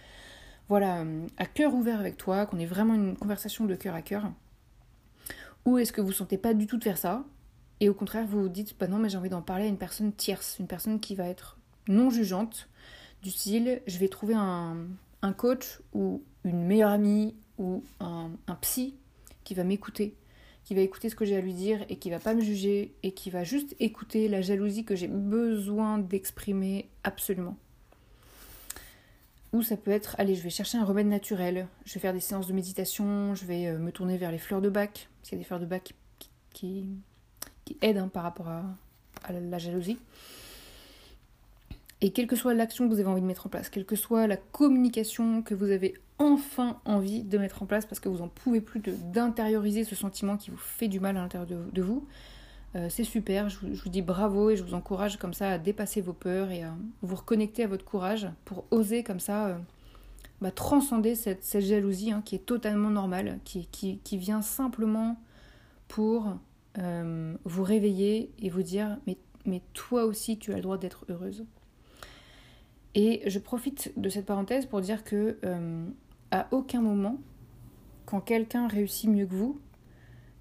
voilà 0.67 0.99
euh, 0.99 1.25
à 1.37 1.45
cœur 1.45 1.73
ouvert 1.73 1.99
avec 1.99 2.17
toi, 2.17 2.45
qu'on 2.45 2.59
ait 2.59 2.65
vraiment 2.65 2.93
une 2.93 3.15
conversation 3.15 3.65
de 3.65 3.75
cœur 3.75 3.95
à 3.95 4.01
cœur. 4.01 4.31
Ou 5.65 5.77
est-ce 5.77 5.91
que 5.91 6.01
vous 6.01 6.11
sentez 6.11 6.37
pas 6.37 6.53
du 6.53 6.67
tout 6.67 6.77
de 6.77 6.83
faire 6.83 6.97
ça 6.97 7.23
et 7.81 7.87
au 7.87 7.93
contraire 7.93 8.25
vous 8.27 8.41
vous 8.43 8.49
dites 8.49 8.75
bah 8.77 8.87
non 8.87 8.97
mais 8.97 9.09
j'ai 9.09 9.17
envie 9.17 9.29
d'en 9.29 9.41
parler 9.41 9.63
à 9.65 9.67
une 9.67 9.77
personne 9.77 10.11
tierce, 10.11 10.57
une 10.59 10.67
personne 10.67 10.99
qui 10.99 11.15
va 11.15 11.27
être 11.27 11.57
non 11.87 12.09
jugeante, 12.09 12.67
du 13.23 13.31
style 13.31 13.81
je 13.87 13.97
vais 13.97 14.09
trouver 14.09 14.33
un, 14.35 14.75
un 15.21 15.33
coach 15.33 15.79
ou 15.93 16.21
une 16.43 16.63
meilleure 16.63 16.91
amie 16.91 17.35
ou 17.59 17.83
un, 17.99 18.31
psy 18.61 18.95
qui 19.43 19.53
va 19.53 19.63
m'écouter, 19.63 20.15
qui 20.63 20.73
va 20.73 20.81
écouter 20.81 21.09
ce 21.09 21.15
que 21.15 21.25
j'ai 21.25 21.35
à 21.35 21.41
lui 21.41 21.53
dire 21.53 21.85
et 21.89 21.97
qui 21.97 22.09
va 22.09 22.19
pas 22.19 22.33
me 22.33 22.41
juger 22.41 22.93
et 23.03 23.11
qui 23.11 23.29
va 23.29 23.43
juste 23.43 23.75
écouter 23.79 24.27
la 24.27 24.41
jalousie 24.41 24.85
que 24.85 24.95
j'ai 24.95 25.07
besoin 25.07 25.99
d'exprimer 25.99 26.89
absolument. 27.03 27.57
Ou 29.51 29.61
ça 29.61 29.77
peut 29.77 29.91
être, 29.91 30.15
allez, 30.19 30.35
je 30.35 30.41
vais 30.41 30.51
chercher 30.51 30.77
un 30.77 30.85
remède 30.85 31.07
naturel, 31.07 31.67
je 31.85 31.93
vais 31.95 31.99
faire 31.99 32.13
des 32.13 32.19
séances 32.19 32.47
de 32.47 32.53
méditation, 32.53 33.33
je 33.33 33.45
vais 33.45 33.67
euh, 33.67 33.79
me 33.79 33.91
tourner 33.91 34.17
vers 34.17 34.31
les 34.31 34.37
fleurs 34.37 34.61
de 34.61 34.69
bac, 34.69 35.09
parce 35.17 35.29
qu'il 35.29 35.37
y 35.37 35.41
a 35.41 35.43
des 35.43 35.47
fleurs 35.47 35.59
de 35.59 35.65
bac 35.65 35.93
qui, 36.53 36.85
aident 37.81 37.97
hein, 37.97 38.07
par 38.07 38.23
rapport 38.23 38.47
à 38.47 39.31
la 39.31 39.57
jalousie. 39.57 39.97
Et 42.01 42.11
quelle 42.11 42.27
que 42.27 42.35
soit 42.35 42.53
l'action 42.53 42.87
que 42.87 42.93
vous 42.93 42.99
avez 42.99 43.09
envie 43.09 43.21
de 43.21 43.25
mettre 43.25 43.47
en 43.47 43.49
place, 43.49 43.69
quelle 43.69 43.85
que 43.85 43.95
soit 43.95 44.27
la 44.27 44.37
communication 44.37 45.41
que 45.41 45.53
vous 45.53 45.69
avez 45.69 45.95
enfin 46.19 46.79
envie 46.83 47.23
de 47.23 47.37
mettre 47.37 47.63
en 47.63 47.65
place 47.65 47.85
parce 47.85 47.99
que 47.99 48.09
vous 48.09 48.19
n'en 48.19 48.27
pouvez 48.27 48.61
plus 48.61 48.81
d'intérioriser 48.81 49.85
ce 49.85 49.95
sentiment 49.95 50.37
qui 50.37 50.51
vous 50.51 50.57
fait 50.57 50.89
du 50.89 50.99
mal 50.99 51.17
à 51.17 51.21
l'intérieur 51.21 51.47
de, 51.47 51.81
vous, 51.81 52.05
euh, 52.75 52.87
c'est 52.89 53.05
super. 53.05 53.49
Je 53.49 53.59
vous, 53.59 53.89
dis 53.89 54.01
bravo 54.01 54.49
et 54.49 54.57
je 54.57 54.63
vous 54.63 54.73
encourage 54.73 55.17
comme 55.17 55.33
ça 55.33 55.51
à 55.51 55.57
dépasser 55.57 56.01
vos 56.01 56.13
peurs 56.13 56.51
et 56.51 56.63
à 56.63 56.75
vous 57.01 57.15
reconnecter 57.15 57.63
à 57.63 57.67
votre 57.67 57.85
courage 57.85 58.27
pour 58.43 58.65
oser 58.69 59.03
comme 59.03 59.21
ça 59.21 59.47
euh, 59.47 59.57
bah, 60.41 60.51
transcender 60.51 61.15
cette, 61.15 61.59
jalousie 61.59 62.11
hein, 62.11 62.21
qui 62.23 62.35
est 62.35 62.45
totalement 62.45 62.89
normale, 62.89 63.39
qui, 63.45 63.97
vient 64.11 64.41
simplement 64.41 65.17
pour 65.87 66.37
euh, 66.77 67.33
vous 67.45 67.63
réveiller 67.63 68.31
et 68.39 68.49
vous 68.49 68.61
dire 68.61 68.97
mais, 69.07 69.17
toi 69.73 70.03
aussi 70.03 70.37
tu 70.37 70.51
as 70.51 70.57
le 70.57 70.61
droit 70.61 70.77
d'être 70.77 71.05
heureuse. 71.09 71.45
Et 72.93 73.23
je 73.25 73.39
profite 73.39 73.93
de 73.97 74.09
cette 74.09 74.25
parenthèse 74.25 74.65
pour 74.65 74.81
dire 74.81 75.03
que 75.03 75.37
à 76.31 76.47
aucun 76.51 76.81
moment, 76.81 77.17
quand 78.05 78.21
quelqu'un 78.21 78.67
réussit 78.67 79.09
mieux 79.09 79.25
que 79.25 79.35
vous, 79.35 79.59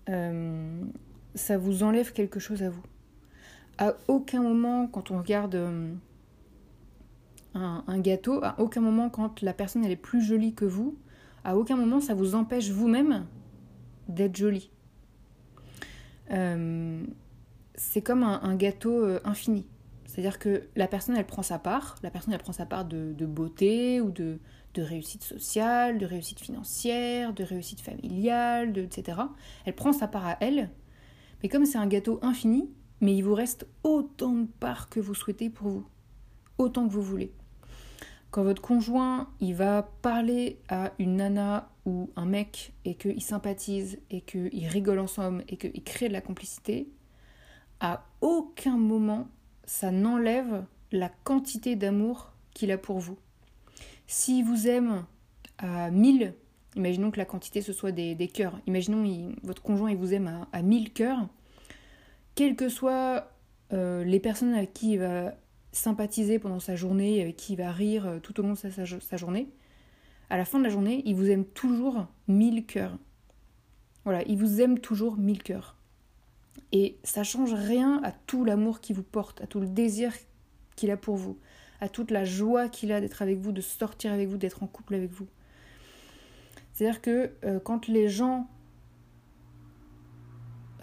euh, 0.09 0.83
ça 1.35 1.59
vous 1.59 1.83
enlève 1.83 2.13
quelque 2.13 2.41
chose 2.41 2.63
à 2.63 2.71
vous. 2.71 2.83
À 3.79 3.95
aucun 4.09 4.43
moment, 4.43 4.87
quand 4.87 5.11
on 5.11 5.19
regarde 5.19 5.55
euh, 5.55 5.93
un, 7.55 7.99
gâteau, 8.01 8.43
à 8.43 8.59
aucun 8.59 8.81
moment, 8.81 9.11
quand 9.11 9.43
la 9.43 9.53
personne 9.53 9.85
elle 9.85 9.93
est 9.93 9.97
plus 9.97 10.23
jolie 10.23 10.55
que 10.55 10.65
vous, 10.65 10.97
à 11.45 11.57
aucun 11.57 11.77
moment 11.77 12.01
ça 12.01 12.15
vous 12.15 12.35
empêche 12.35 12.71
vous-même 12.71 13.27
d'être 14.09 14.37
jolie. 14.37 14.71
c'est 17.75 18.03
comme 18.03 18.23
un 18.25 18.55
gâteau 18.57 19.05
infini. 19.25 19.67
C'est-à-dire 20.19 20.41
que 20.41 20.65
la 20.75 20.89
personne, 20.89 21.17
elle 21.17 21.29
prend 21.29 21.45
sa 21.45 21.61
part, 21.61 21.95
la 22.03 22.11
personne, 22.11 22.35
elle 22.35 22.41
prend 22.41 22.53
sa 22.53 22.67
part 22.67 22.85
de, 22.85 23.15
beauté 23.25 24.01
ou 24.01 24.11
de, 24.11 24.41
réussite 24.77 25.23
sociale, 25.23 25.97
de 25.99 26.07
réussite 26.07 26.41
financière, 26.41 27.33
de 27.33 27.45
réussite 27.45 27.81
familiale, 27.81 28.77
etc. 28.79 29.21
Elle 29.65 29.77
prend 29.77 29.93
sa 29.93 30.09
part 30.09 30.27
à 30.27 30.37
elle, 30.41 30.71
mais 31.41 31.49
comme 31.49 31.65
c'est 31.67 31.79
un 31.79 31.87
gâteau 31.87 32.19
infini, 32.21 32.69
mais 33.01 33.15
il 33.15 33.23
vous 33.23 33.35
reste 33.35 33.69
autant 33.85 34.33
de 34.33 34.49
parts 34.59 34.89
que 34.89 34.99
vous 34.99 35.15
souhaitez 35.15 35.51
pour 35.51 35.69
vous, 35.69 35.87
autant 36.59 36.89
que 36.89 36.93
vous 36.93 37.03
voulez. 37.03 37.33
Quand 38.33 38.43
votre 38.43 38.61
conjoint, 38.61 39.31
il 39.39 39.55
va 39.55 39.83
parler 40.03 40.59
à 40.69 40.91
une 40.99 41.19
nana 41.19 41.71
ou 41.87 42.11
un 42.17 42.27
mec 42.27 42.73
et 42.85 42.97
qu'ils 42.97 43.23
sympathisent 43.23 44.01
et 44.11 44.23
qu'ils 44.23 44.67
rigolent 44.67 44.99
ensemble 44.99 45.45
et 45.47 45.57
qu'ils 45.57 45.85
créent 45.85 46.09
de 46.09 46.13
la 46.13 46.21
complicité, 46.21 46.89
à 47.79 48.05
aucun 48.21 48.77
moment 48.77 49.29
ça 49.69 49.91
n'enlève 49.91 50.65
la 50.91 51.11
quantité 51.25 51.77
d'amour 51.77 52.33
qu'il 52.55 52.73
a 52.73 52.79
pour 52.79 52.99
vous. 52.99 53.19
S'il 54.07 54.45
vous 54.45 54.67
aime 54.67 55.05
à 55.59 55.91
1000, 55.91 56.35
imaginons 56.75 57.11
que 57.11 57.19
la 57.19 57.27
quantité 57.27 57.61
ce 57.61 57.73
soit 57.73 57.93
des, 57.93 58.31
cœurs, 58.33 58.59
imaginons 58.67 59.33
votre 59.43 59.63
conjoint 59.63 59.91
il 59.91 59.97
vous 59.97 60.15
aime 60.15 60.27
à, 60.27 60.49
à 60.53 60.63
1000 60.63 60.93
cœurs, 60.93 61.29
quelles 62.35 62.57
que 62.57 62.69
soient 62.69 63.31
euh, 63.73 64.05
les 64.05 64.21
personnes 64.21 64.55
avec 64.55 64.73
qui 64.73 64.93
il 64.93 65.01
va 65.01 65.35
sympathiser 65.73 66.39
pendant 66.39 66.61
sa 66.61 66.77
journée, 66.77 67.21
avec 67.21 67.37
qui 67.37 67.53
il 67.53 67.57
va 67.57 67.73
rire 67.73 68.07
euh, 68.07 68.19
tout 68.21 68.39
au 68.41 68.43
long 68.43 68.55
de 68.55 68.57
sa, 68.57 69.17
journée, 69.17 69.49
à 70.31 70.37
la 70.37 70.45
fin 70.45 70.59
de 70.59 70.65
la 70.65 70.71
journée, 70.71 71.03
il 71.05 71.15
vous 71.15 71.31
aime 71.31 71.45
toujours 71.45 72.07
1000 72.29 72.65
cœurs. 72.65 72.97
Voilà, 74.05 74.23
il 74.27 74.39
vous 74.39 74.61
aime 74.61 74.79
toujours 74.79 75.17
1000 75.17 75.43
cœurs. 75.43 75.78
Et 76.73 76.99
ça 77.03 77.25
change 77.25 77.55
rien 77.55 78.01
à 78.05 78.13
tout 78.13 78.45
l'amour 78.45 78.81
qu'il 78.81 78.97
vous 78.97 79.03
porte, 79.03 79.41
à 79.41 79.47
tout 79.47 79.61
le 79.61 79.67
désir 79.67 80.13
qu'il 80.77 80.91
a 80.91 80.97
pour 80.97 81.17
vous, 81.17 81.39
à 81.81 81.89
toute 81.89 82.11
la 82.11 82.25
joie 82.25 82.69
qu'il 82.69 82.93
a 82.93 83.01
d'être 83.01 83.23
avec 83.23 83.39
vous, 83.39 83.53
de 83.53 83.61
sortir 83.61 84.13
avec 84.13 84.29
vous, 84.29 84.37
d'être 84.37 84.63
en 84.63 84.67
couple 84.67 84.95
avec 84.95 85.11
vous. 85.11 85.27
C'est-à-dire 86.75 87.01
que 87.01 87.33
euh, 87.45 87.59
quand 87.59 87.89
les 87.89 88.09
gens 88.09 88.49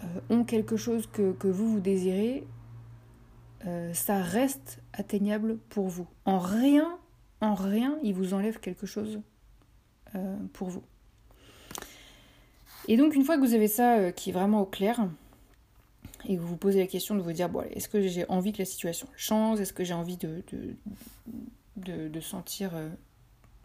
euh, 0.02 0.06
ont 0.28 0.44
quelque 0.44 0.76
chose 0.76 1.06
que, 1.06 1.46
vous, 1.46 1.70
vous 1.70 1.80
désirez, 1.80 2.46
euh, 3.66 3.94
ça 3.94 4.20
reste 4.20 4.82
atteignable 4.92 5.56
pour 5.70 5.88
vous. 5.88 6.06
En 6.24 6.38
rien, 6.38 6.98
en 7.40 7.54
rien, 7.54 7.98
il 8.02 8.14
vous 8.14 8.34
enlève 8.34 8.58
quelque 8.60 8.86
chose 8.86 9.20
pour 10.54 10.70
vous. 10.70 10.82
Et 12.88 12.96
donc 12.96 13.14
une 13.14 13.22
fois 13.22 13.36
que 13.36 13.42
vous 13.42 13.52
avez 13.52 13.68
ça 13.68 14.12
qui 14.12 14.30
est 14.30 14.32
vraiment 14.32 14.62
au 14.62 14.64
clair, 14.64 15.06
et 16.28 16.36
vous 16.36 16.46
vous 16.46 16.56
posez 16.56 16.80
la 16.80 16.86
question 16.86 17.14
de 17.14 17.22
vous 17.22 17.32
dire 17.32 17.48
bon, 17.48 17.62
est-ce 17.70 17.88
que 17.88 18.02
j'ai 18.02 18.28
envie 18.28 18.52
que 18.52 18.58
la 18.58 18.64
situation 18.64 19.08
change? 19.16 19.60
Est-ce 19.60 19.72
que 19.72 19.84
j'ai 19.84 19.94
envie 19.94 20.16
de, 20.16 20.42
de, 21.76 22.08
de, 22.08 22.20
sentir 22.20 22.74
euh, 22.74 22.88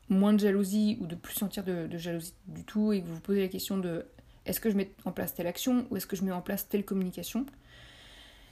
moins 0.09 0.33
de 0.33 0.39
jalousie 0.39 0.97
ou 1.01 1.07
de 1.07 1.15
plus 1.15 1.33
sentir 1.33 1.63
de, 1.63 1.89
jalousie 1.97 2.35
du 2.47 2.63
tout? 2.63 2.93
Et 2.93 3.01
que 3.01 3.07
vous 3.07 3.15
vous 3.15 3.21
posez 3.21 3.41
la 3.41 3.47
question 3.47 3.77
de 3.77 4.05
est-ce 4.45 4.59
que 4.59 4.69
je 4.69 4.75
mets 4.75 4.91
en 5.05 5.11
place 5.11 5.33
telle 5.33 5.47
action 5.47 5.87
ou 5.89 5.97
est-ce 5.97 6.07
que 6.07 6.15
je 6.15 6.23
mets 6.23 6.31
en 6.31 6.41
place 6.41 6.69
telle 6.69 6.85
communication? 6.85 7.45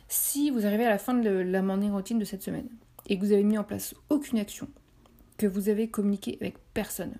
Si 0.07 0.49
vous 0.49 0.65
arrivez 0.65 0.85
à 0.85 0.89
la 0.89 0.97
fin 0.97 1.13
de 1.13 1.29
la 1.29 1.61
morning 1.61 1.91
routine 1.91 2.17
de 2.17 2.25
cette 2.25 2.41
semaine 2.41 2.67
et 3.07 3.17
que 3.17 3.23
vous 3.23 3.31
avez 3.31 3.43
mis 3.43 3.59
en 3.59 3.63
place 3.63 3.93
aucune 4.09 4.39
action, 4.39 4.67
que 5.37 5.45
vous 5.45 5.69
avez 5.69 5.87
communiqué 5.87 6.37
avec 6.41 6.57
personne, 6.73 7.13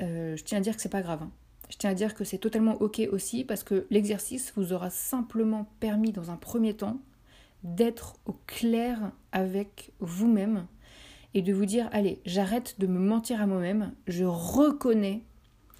euh, 0.00 0.36
je 0.36 0.44
tiens 0.44 0.58
à 0.58 0.60
dire 0.60 0.76
que 0.76 0.82
c'est 0.82 0.88
pas 0.88 1.02
grave. 1.02 1.22
Hein. 1.22 1.32
Je 1.70 1.76
tiens 1.76 1.90
à 1.90 1.94
dire 1.94 2.14
que 2.14 2.24
c'est 2.24 2.38
totalement 2.38 2.74
ok 2.82 3.08
aussi 3.12 3.44
parce 3.44 3.62
que 3.62 3.86
l'exercice 3.90 4.52
vous 4.56 4.72
aura 4.72 4.90
simplement 4.90 5.70
permis 5.78 6.10
dans 6.10 6.30
un 6.30 6.36
premier 6.36 6.74
temps 6.74 7.00
d'être 7.62 8.16
au 8.26 8.32
clair 8.46 9.12
avec 9.30 9.92
vous-même 10.00 10.66
et 11.32 11.42
de 11.42 11.52
vous 11.52 11.66
dire 11.66 11.88
allez, 11.92 12.20
j'arrête 12.26 12.80
de 12.80 12.88
me 12.88 12.98
mentir 12.98 13.40
à 13.40 13.46
moi-même, 13.46 13.94
je 14.08 14.24
reconnais 14.24 15.22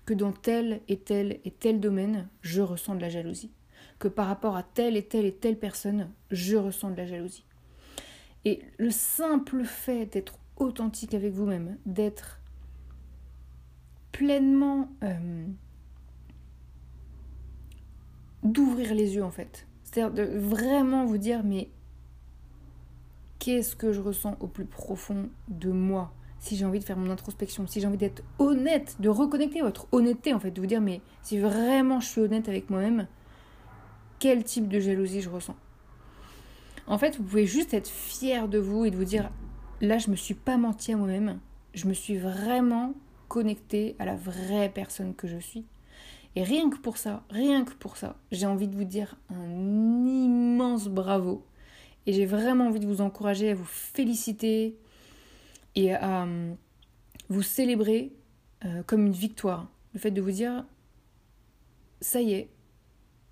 que 0.07 0.15
dans 0.15 0.33
tel 0.33 0.81
et 0.89 0.97
tel 0.97 1.41
et 1.45 1.51
tel 1.51 1.81
domaine, 1.81 2.29
je 2.41 2.63
ressens 2.63 2.95
de 2.95 3.01
la 3.01 3.09
jalousie, 3.09 3.51
que 3.99 4.09
par 4.09 4.29
rapport 4.29 4.57
à 4.57 4.63
telle 4.63 4.97
et 4.97 5.03
telle 5.03 5.25
et 5.25 5.35
telle 5.35 5.59
personne, 5.59 6.11
je 6.31 6.57
ressens 6.57 6.91
de 6.91 6.97
la 6.97 7.07
jalousie. 7.07 7.45
Et 8.45 8.63
le 8.79 8.91
simple 8.91 9.65
fait 9.65 10.07
d'être 10.07 10.39
authentique 10.57 11.15
avec 11.15 11.33
vous-même, 11.33 11.77
d'être 11.85 12.41
pleinement 14.13 14.89
euh, 15.03 15.47
d'ouvrir 18.43 18.95
les 18.95 19.15
yeux 19.15 19.25
en 19.25 19.31
fait. 19.31 19.67
C'est-à-dire 19.85 20.13
de 20.13 20.39
vraiment 20.39 21.05
vous 21.05 21.19
dire 21.19 21.43
mais 21.45 21.69
qu'est-ce 23.39 23.75
que 23.75 23.93
je 23.93 24.01
ressens 24.01 24.37
au 24.41 24.47
plus 24.47 24.65
profond 24.65 25.29
de 25.49 25.71
moi? 25.71 26.13
Si 26.39 26.57
j'ai 26.57 26.65
envie 26.65 26.79
de 26.79 26.85
faire 26.85 26.97
mon 26.97 27.11
introspection, 27.11 27.67
si 27.67 27.81
j'ai 27.81 27.87
envie 27.87 27.99
d'être 27.99 28.23
honnête, 28.39 28.97
de 29.01 29.11
reconnecter 29.11 29.61
votre 29.61 29.89
honnêteté 29.93 30.33
en 30.33 30.41
fait, 30.41 30.51
de 30.51 30.61
vous 30.61 30.67
dire 30.67 30.81
mais 30.81 31.01
si 31.23 31.39
vraiment 31.39 32.01
je 32.01 32.07
suis 32.07 32.21
honnête 32.21 32.49
avec 32.49 32.71
moi-même, 32.71 33.07
quel 34.19 34.45
type 34.45 34.69
de 34.69 34.81
jalousie 34.81 35.21
je 35.21 35.29
ressens? 35.29 35.57
En 36.87 36.99
fait, 36.99 37.17
vous 37.17 37.23
pouvez 37.23 37.47
juste 37.47 37.75
être 37.75 37.89
fier 37.89 38.49
de 38.49 38.59
vous 38.59 38.85
et 38.85 38.91
de 38.91 38.97
vous 38.97 39.05
dire 39.05 39.31
là 39.81 39.99
je 39.99 40.11
me 40.11 40.17
suis 40.17 40.35
pas 40.35 40.57
menti 40.57 40.93
à 40.93 40.97
moi-même, 40.97 41.41
je 41.75 41.87
me 41.87 41.95
suis 41.95 42.17
vraiment 42.17 42.95
connecté 43.29 43.97
à 43.99 44.05
la 44.05 44.17
vraie 44.17 44.71
personne 44.75 45.15
que 45.15 45.29
je 45.29 45.39
suis. 45.39 45.65
Et 46.37 46.43
rien 46.43 46.71
que 46.71 46.79
pour 46.79 46.97
ça, 46.97 47.25
rien 47.31 47.65
que 47.65 47.75
pour 47.75 47.97
ça, 47.97 48.17
j'ai 48.31 48.47
envie 48.47 48.69
de 48.69 48.77
vous 48.77 48.85
dire 48.85 49.17
un 49.31 50.07
immense 50.07 50.89
bravo. 50.89 51.45
Et 52.07 52.13
j'ai 52.13 52.27
vraiment 52.27 52.69
envie 52.69 52.81
de 52.81 52.87
vous 52.87 53.01
encourager 53.01 53.51
à 53.51 53.55
vous 53.55 53.65
féliciter, 53.65 54.77
et 55.75 55.95
à 55.95 56.25
euh, 56.25 56.55
vous 57.29 57.43
célébrer 57.43 58.13
euh, 58.65 58.83
comme 58.85 59.07
une 59.07 59.13
victoire. 59.13 59.71
Le 59.95 60.01
fait 60.01 60.11
de 60.11 60.21
vous 60.21 60.31
dire, 60.31 60.65
ça 62.01 62.21
y 62.21 62.33
est, 62.33 62.51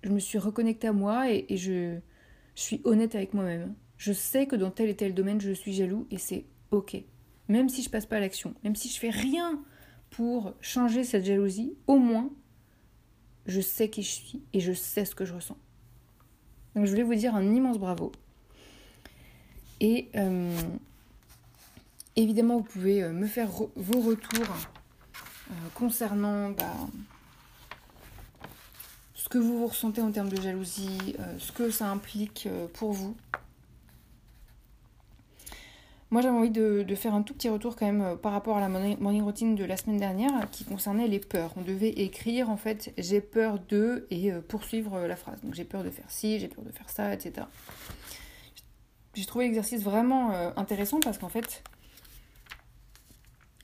je 0.03 0.09
me 0.09 0.19
suis 0.19 0.37
reconnectée 0.37 0.87
à 0.87 0.93
moi 0.93 1.31
et, 1.31 1.45
je, 1.57 1.99
suis 2.55 2.81
honnête 2.83 3.15
avec 3.15 3.33
moi-même. 3.33 3.73
Je 3.97 4.11
sais 4.11 4.45
que 4.45 4.57
dans 4.57 4.69
tel 4.69 4.89
et 4.89 4.95
tel 4.95 5.13
domaine, 5.13 5.39
je 5.39 5.51
suis 5.51 5.71
jaloux 5.71 6.07
et 6.11 6.17
c'est 6.17 6.45
ok. 6.71 6.97
Même 7.47 7.69
si 7.69 7.81
je 7.83 7.89
passe 7.89 8.05
pas 8.05 8.17
à 8.17 8.19
l'action, 8.19 8.53
même 8.65 8.75
si 8.75 8.89
je 8.89 8.99
fais 8.99 9.09
rien 9.09 9.63
pour 10.09 10.53
changer 10.59 11.05
cette 11.05 11.23
jalousie, 11.23 11.77
au 11.87 11.97
moins, 11.97 12.29
je 13.45 13.61
sais 13.61 13.89
qui 13.89 14.03
je 14.03 14.09
suis 14.09 14.41
et 14.53 14.59
je 14.59 14.73
sais 14.73 15.05
ce 15.05 15.15
que 15.15 15.25
je 15.25 15.33
ressens. 15.33 15.57
Donc 16.75 16.85
je 16.85 16.91
voulais 16.91 17.03
vous 17.03 17.15
dire 17.15 17.35
un 17.35 17.53
immense 17.53 17.77
bravo. 17.77 18.11
Et 19.79 20.09
euh, 20.15 20.55
Évidemment, 22.15 22.57
vous 22.57 22.63
pouvez 22.63 23.01
euh, 23.01 23.13
me 23.13 23.25
faire 23.25 23.49
vos 23.49 24.01
retours 24.01 24.55
euh, 25.51 25.53
concernant 25.73 26.49
bah, 26.49 26.75
ce 29.15 29.29
que 29.29 29.37
vous, 29.37 29.59
vous 29.59 29.67
ressentez 29.67 30.01
en 30.01 30.11
termes 30.11 30.27
de 30.27 30.41
jalousie, 30.41 31.15
ce 31.37 31.51
que 31.53 31.71
ça 31.71 31.87
implique 31.87 32.49
pour 32.73 32.91
vous. 32.91 33.15
Moi, 36.11 36.21
j'avais 36.21 36.35
envie 36.35 36.49
de, 36.49 36.95
faire 36.95 37.13
un 37.13 37.21
tout 37.21 37.33
petit 37.35 37.49
retour 37.49 37.75
quand 37.75 37.85
même 37.85 38.17
par 38.17 38.31
rapport 38.31 38.57
à 38.57 38.59
la 38.59 38.67
morning 38.69 39.21
routine 39.21 39.55
de 39.55 39.63
la 39.63 39.77
semaine 39.77 39.97
dernière 39.97 40.49
qui 40.49 40.65
concernait 40.65 41.07
les 41.07 41.19
peurs. 41.19 41.53
On 41.55 41.61
devait 41.61 41.89
écrire 41.89 42.49
en 42.49 42.57
fait 42.57 42.91
j'ai 42.97 43.21
peur 43.21 43.59
de 43.69 44.07
et 44.09 44.31
poursuivre 44.31 44.99
la 45.01 45.15
phrase. 45.15 45.39
Donc 45.43 45.53
j'ai 45.53 45.65
peur 45.65 45.83
de 45.83 45.91
faire 45.91 46.09
ci, 46.09 46.39
j'ai 46.39 46.47
peur 46.47 46.63
de 46.63 46.71
faire 46.71 46.89
ça, 46.89 47.13
etc. 47.13 47.45
J'ai 49.13 49.25
trouvé 49.25 49.45
l'exercice 49.45 49.83
vraiment 49.83 50.31
intéressant 50.57 50.99
parce 50.99 51.19
qu'en 51.19 51.29
fait, 51.29 51.63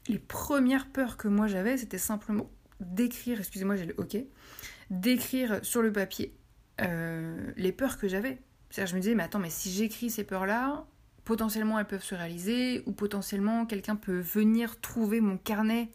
les 0.08 0.19
premières 0.19 0.88
peurs 0.88 1.17
que 1.17 1.27
moi 1.27 1.47
j'avais, 1.47 1.77
c'était 1.77 1.97
simplement 1.97 2.47
d'écrire, 2.79 3.39
excusez-moi, 3.39 3.75
j'ai 3.75 3.86
le 3.86 3.95
OK, 3.97 4.17
d'écrire 4.89 5.63
sur 5.63 5.81
le 5.81 5.91
papier 5.91 6.36
euh, 6.81 7.51
les 7.55 7.71
peurs 7.71 7.97
que 7.97 8.08
j'avais. 8.08 8.38
C'est-à-dire, 8.69 8.91
je 8.91 8.95
me 8.95 9.01
disais, 9.01 9.15
mais 9.15 9.23
attends, 9.23 9.39
mais 9.39 9.49
si 9.49 9.71
j'écris 9.71 10.10
ces 10.10 10.23
peurs-là, 10.23 10.86
potentiellement 11.25 11.79
elles 11.79 11.88
peuvent 11.88 12.03
se 12.03 12.15
réaliser, 12.15 12.83
ou 12.85 12.91
potentiellement 12.91 13.65
quelqu'un 13.65 13.95
peut 13.95 14.19
venir 14.19 14.79
trouver 14.79 15.19
mon 15.19 15.38
carnet 15.38 15.89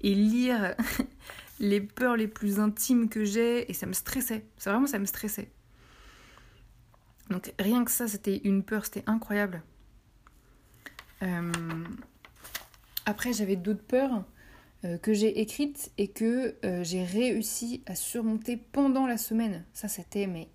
et 0.00 0.14
lire 0.14 0.74
les 1.60 1.80
peurs 1.80 2.16
les 2.16 2.28
plus 2.28 2.60
intimes 2.60 3.08
que 3.08 3.24
j'ai, 3.24 3.70
et 3.70 3.74
ça 3.74 3.86
me 3.86 3.92
stressait. 3.92 4.46
C'est 4.56 4.70
vraiment, 4.70 4.86
ça 4.86 4.98
me 4.98 5.06
stressait. 5.06 5.50
Donc 7.30 7.52
rien 7.58 7.84
que 7.84 7.90
ça, 7.90 8.08
c'était 8.08 8.40
une 8.44 8.62
peur, 8.62 8.84
c'était 8.84 9.04
incroyable. 9.06 9.62
Euh, 11.22 11.52
après, 13.04 13.32
j'avais 13.32 13.56
d'autres 13.56 13.84
peurs 13.84 14.24
euh, 14.84 14.98
que 14.98 15.12
j'ai 15.12 15.40
écrites 15.40 15.90
et 15.98 16.08
que 16.08 16.56
euh, 16.64 16.84
j'ai 16.84 17.04
réussi 17.04 17.82
à 17.86 17.94
surmonter 17.94 18.56
pendant 18.56 19.06
la 19.06 19.16
semaine. 19.16 19.64
Ça, 19.72 19.88
c'était 19.88 20.26
mais 20.26 20.48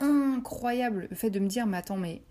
incroyable. 0.00 1.06
Le 1.10 1.16
fait 1.16 1.30
de 1.30 1.38
me 1.38 1.48
dire, 1.48 1.66
mais 1.66 1.78
attends, 1.78 1.96
mais 1.96 2.22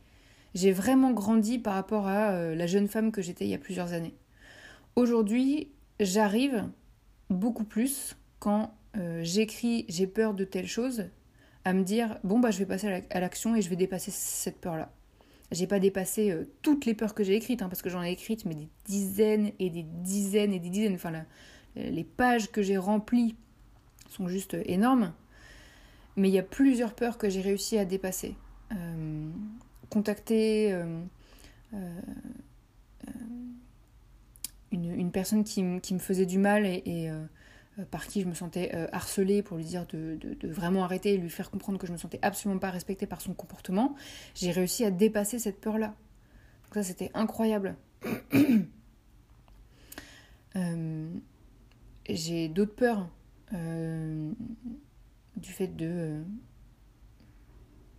j'ai 0.57 0.71
vraiment 0.71 1.11
grandi 1.11 1.59
par 1.59 1.73
rapport 1.73 2.07
à 2.07 2.31
euh, 2.31 2.55
la 2.55 2.67
jeune 2.67 2.87
femme 2.87 3.11
que 3.11 3.21
j'étais 3.21 3.45
il 3.45 3.49
y 3.49 3.53
a 3.53 3.59
plusieurs 3.59 3.93
années. 3.93 4.15
Aujourd'hui, 4.95 5.71
j'arrive 5.99 6.65
beaucoup 7.29 7.63
plus 7.65 8.15
quand 8.39 8.73
j'écris, 9.21 9.85
j'ai 9.89 10.07
peur 10.07 10.33
de 10.33 10.43
telle 10.43 10.65
chose, 10.65 11.05
à 11.65 11.73
me 11.73 11.83
dire, 11.83 12.17
bon, 12.23 12.39
bah, 12.39 12.49
je 12.49 12.57
vais 12.57 12.65
passer 12.65 13.03
à 13.09 13.19
l'action 13.19 13.55
et 13.55 13.61
je 13.61 13.69
vais 13.69 13.75
dépasser 13.75 14.09
cette 14.09 14.57
peur-là. 14.57 14.91
J'ai 15.51 15.67
pas 15.67 15.79
dépassé 15.79 16.31
euh, 16.31 16.45
toutes 16.61 16.85
les 16.85 16.93
peurs 16.93 17.13
que 17.13 17.23
j'ai 17.23 17.35
écrites, 17.35 17.61
hein, 17.61 17.69
parce 17.69 17.81
que 17.81 17.89
j'en 17.89 18.03
ai 18.03 18.11
écrites, 18.11 18.45
mais 18.45 18.55
des 18.55 18.69
dizaines 18.85 19.51
et 19.59 19.69
des 19.69 19.83
dizaines 19.83 20.53
et 20.53 20.59
des 20.59 20.69
dizaines. 20.69 20.95
Enfin, 20.95 21.11
les 21.75 22.03
pages 22.03 22.51
que 22.51 22.61
j'ai 22.61 22.77
remplies 22.77 23.35
sont 24.09 24.27
juste 24.27 24.55
euh, 24.55 24.63
énormes. 24.65 25.13
Mais 26.15 26.29
il 26.29 26.33
y 26.33 26.39
a 26.39 26.43
plusieurs 26.43 26.93
peurs 26.93 27.17
que 27.17 27.29
j'ai 27.29 27.41
réussi 27.41 27.77
à 27.77 27.85
dépasser. 27.85 28.35
Euh, 28.73 29.29
contacter 29.89 30.73
une, 34.71 35.11
personne 35.11 35.43
qui, 35.43 35.63
me 35.63 35.99
faisait 35.99 36.25
du 36.25 36.37
mal 36.37 36.65
et, 36.65 37.11
euh, 37.79 37.85
par 37.85 38.07
qui 38.07 38.21
je 38.21 38.27
me 38.27 38.33
sentais 38.33 38.71
euh, 38.73 38.87
harcelée 38.91 39.43
pour 39.43 39.57
lui 39.57 39.65
dire 39.65 39.85
de, 39.87 40.17
vraiment 40.43 40.83
arrêter 40.83 41.13
et 41.13 41.17
lui 41.17 41.29
faire 41.29 41.51
comprendre 41.51 41.77
que 41.77 41.85
je 41.85 41.91
me 41.91 41.97
sentais 41.97 42.19
absolument 42.21 42.59
pas 42.59 42.71
respectée 42.71 43.05
par 43.05 43.21
son 43.21 43.33
comportement, 43.33 43.95
j'ai 44.33 44.51
réussi 44.51 44.83
à 44.83 44.91
dépasser 44.91 45.39
cette 45.39 45.59
peur-là. 45.59 45.87
Donc 45.87 46.73
ça, 46.73 46.83
c'était 46.83 47.11
incroyable. 47.13 47.75
Euh, 50.55 51.09
j'ai 52.09 52.47
d'autres 52.47 52.73
peurs 52.73 53.09
du 53.51 55.51
fait 55.51 55.67
de 55.67 56.23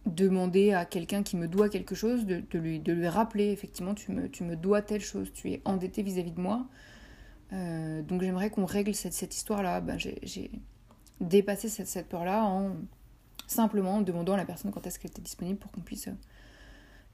demander 0.09 0.73
à 0.73 0.85
quelqu'un 0.85 1.23
qui 1.23 1.37
me 1.37 1.49
doit 1.49 1.68
quelque 1.68 1.94
chose, 1.94 2.27
de, 2.27 2.42
lui, 2.55 2.81
de 2.81 2.92
lui 2.92 3.09
rappeler, 3.09 3.51
effectivement, 3.51 3.94
tu 3.94 4.12
me, 4.12 4.29
tu 4.29 4.44
me 4.44 4.57
dois 4.57 4.83
telle 4.83 5.01
chose, 5.01 5.33
tu 5.33 5.51
es 5.53 5.62
endetté 5.64 6.03
vis-à-vis 6.03 6.33
de 6.33 6.40
moi. 6.40 6.66
Euh, 7.53 8.03
donc 8.03 8.23
j'aimerais 8.23 8.51
qu'on 8.51 8.66
règle 8.66 8.94
cette, 8.94 9.35
histoire-là. 9.35 9.81
Ben, 9.81 9.99
j'ai 9.99 10.51
dépassé 11.21 11.68
cette, 11.68 12.09
peur-là 12.09 12.44
en 12.44 12.77
simplement 13.47 14.03
demandant 14.03 14.35
à 14.35 14.37
la 14.37 14.44
personne 14.44 14.71
quand 14.71 14.87
est-ce 14.87 14.99
qu'elle 14.99 15.11
était 15.11 15.23
disponible 15.23 15.59
pour 15.59 15.73
qu'on 15.73 15.81
puisse 15.81 16.09
euh, 16.09 16.12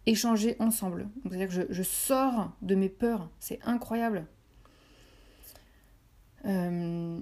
échanger 0.07 0.57
ensemble. 0.59 1.09
C'est-à-dire 1.23 1.49
que 1.49 1.73
je, 1.73 1.83
sors 1.83 2.53
de 2.63 2.75
mes 2.75 2.89
peurs. 2.89 3.31
C'est 3.39 3.61
incroyable. 3.65 4.27
Euh, 6.45 7.21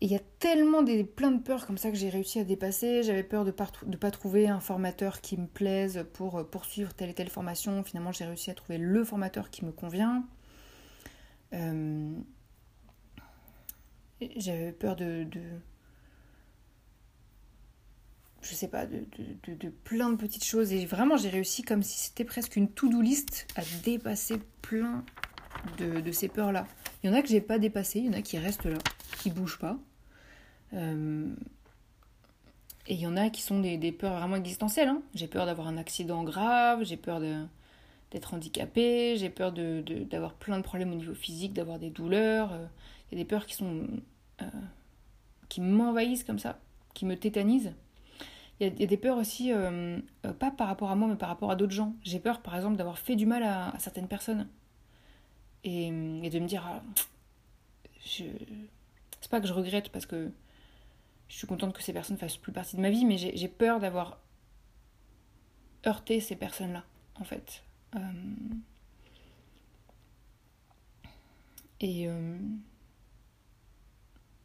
il 0.00 0.10
y 0.10 0.14
a 0.14 0.20
tellement 0.38 0.82
des, 0.82 1.04
plein 1.04 1.30
de 1.30 1.42
peurs 1.42 1.66
comme 1.66 1.78
ça 1.78 1.90
que 1.90 1.96
j'ai 1.96 2.08
réussi 2.08 2.38
à 2.38 2.44
dépasser. 2.44 3.02
J'avais 3.02 3.24
peur 3.24 3.44
de 3.44 3.52
ne 3.86 3.96
pas 3.96 4.10
trouver 4.10 4.48
un 4.48 4.60
formateur 4.60 5.20
qui 5.20 5.36
me 5.36 5.46
plaise 5.46 6.06
pour 6.12 6.48
poursuivre 6.48 6.94
telle 6.94 7.10
et 7.10 7.14
telle 7.14 7.30
formation. 7.30 7.82
Finalement, 7.82 8.12
j'ai 8.12 8.24
réussi 8.24 8.50
à 8.50 8.54
trouver 8.54 8.78
le 8.78 9.04
formateur 9.04 9.50
qui 9.50 9.64
me 9.64 9.72
convient. 9.72 10.24
J'avais 14.36 14.72
peur 14.72 14.96
de, 14.96 15.24
de, 15.24 15.40
je 18.42 18.54
sais 18.54 18.68
pas, 18.68 18.86
de, 18.86 19.04
de, 19.46 19.54
de, 19.54 19.68
plein 19.68 20.10
de 20.10 20.16
petites 20.16 20.44
choses. 20.44 20.72
Et 20.72 20.86
vraiment, 20.86 21.16
j'ai 21.16 21.28
réussi 21.28 21.62
comme 21.62 21.82
si 21.82 21.98
c'était 21.98 22.24
presque 22.24 22.56
une 22.56 22.68
to-do 22.70 23.00
list 23.00 23.46
à 23.56 23.62
dépasser 23.84 24.38
plein 24.62 25.04
de, 25.78 26.10
ces 26.12 26.28
peurs-là. 26.28 26.66
Il 27.02 27.10
y 27.10 27.12
en 27.12 27.16
a 27.16 27.22
que 27.22 27.28
j'ai 27.28 27.40
pas 27.40 27.58
dépassé, 27.58 28.00
il 28.00 28.06
y 28.06 28.08
en 28.08 28.12
a 28.14 28.22
qui 28.22 28.38
restent 28.38 28.66
là, 28.66 28.78
qui 29.18 29.30
bougent 29.30 29.58
pas. 29.58 29.78
Euh, 30.74 31.32
et 32.86 32.94
il 32.94 33.00
y 33.00 33.06
en 33.06 33.16
a 33.16 33.30
qui 33.30 33.42
sont 33.42 33.60
des, 33.60 33.92
peurs 33.92 34.18
vraiment 34.18 34.36
existentielles. 34.36 34.88
Hein. 34.88 35.02
J'ai 35.14 35.28
peur 35.28 35.46
d'avoir 35.46 35.68
un 35.68 35.76
accident 35.76 36.24
grave, 36.24 36.84
j'ai 36.84 36.96
peur 36.96 37.20
d'être 37.20 38.34
handicapé, 38.34 39.16
j'ai 39.16 39.30
peur 39.30 39.52
d'avoir 39.52 40.34
plein 40.34 40.58
de 40.58 40.62
problèmes 40.62 40.92
au 40.92 40.96
niveau 40.96 41.14
physique, 41.14 41.52
d'avoir 41.52 41.78
des 41.78 41.90
douleurs. 41.90 42.52
Euh, 42.52 42.66
il 43.10 43.18
y 43.18 43.20
a 43.20 43.24
des 43.24 43.28
peurs 43.28 43.46
qui 43.46 43.54
sont. 43.54 43.86
Euh, 44.42 44.46
qui 45.48 45.62
m'envahissent 45.62 46.24
comme 46.24 46.38
ça, 46.38 46.58
qui 46.92 47.06
me 47.06 47.16
tétanisent. 47.16 47.72
Il 48.60 48.66
y, 48.80 48.82
a, 48.82 48.86
des 48.86 48.96
peurs 48.96 49.16
aussi, 49.16 49.52
pas 50.40 50.50
par 50.50 50.66
rapport 50.66 50.90
à 50.90 50.96
moi, 50.96 51.08
mais 51.08 51.14
par 51.14 51.28
rapport 51.28 51.50
à 51.50 51.56
d'autres 51.56 51.72
gens. 51.72 51.94
J'ai 52.02 52.18
peur, 52.18 52.40
par 52.42 52.56
exemple, 52.56 52.76
d'avoir 52.76 52.98
fait 52.98 53.14
du 53.16 53.24
mal 53.24 53.44
à, 53.44 53.72
certaines 53.78 54.08
personnes. 54.08 54.48
Et, 55.64 55.90
de 55.90 56.38
me 56.38 56.46
dire. 56.46 56.66
Ah. 56.66 56.82
C'est 58.04 59.30
pas 59.30 59.40
que 59.40 59.46
je 59.46 59.52
regrette 59.52 59.90
parce 59.90 60.06
que 60.06 60.30
je 61.28 61.36
suis 61.36 61.46
contente 61.46 61.74
que 61.74 61.82
ces 61.82 61.92
personnes 61.92 62.18
fassent 62.18 62.36
plus 62.36 62.52
partie 62.52 62.76
de 62.76 62.80
ma 62.80 62.90
vie, 62.90 63.04
mais 63.04 63.18
j'ai 63.18 63.48
peur 63.48 63.80
d'avoir 63.80 64.18
heurté 65.86 66.20
ces 66.20 66.36
personnes-là, 66.36 66.84
en 67.16 67.24
fait. 67.24 67.64
Et 71.80 72.08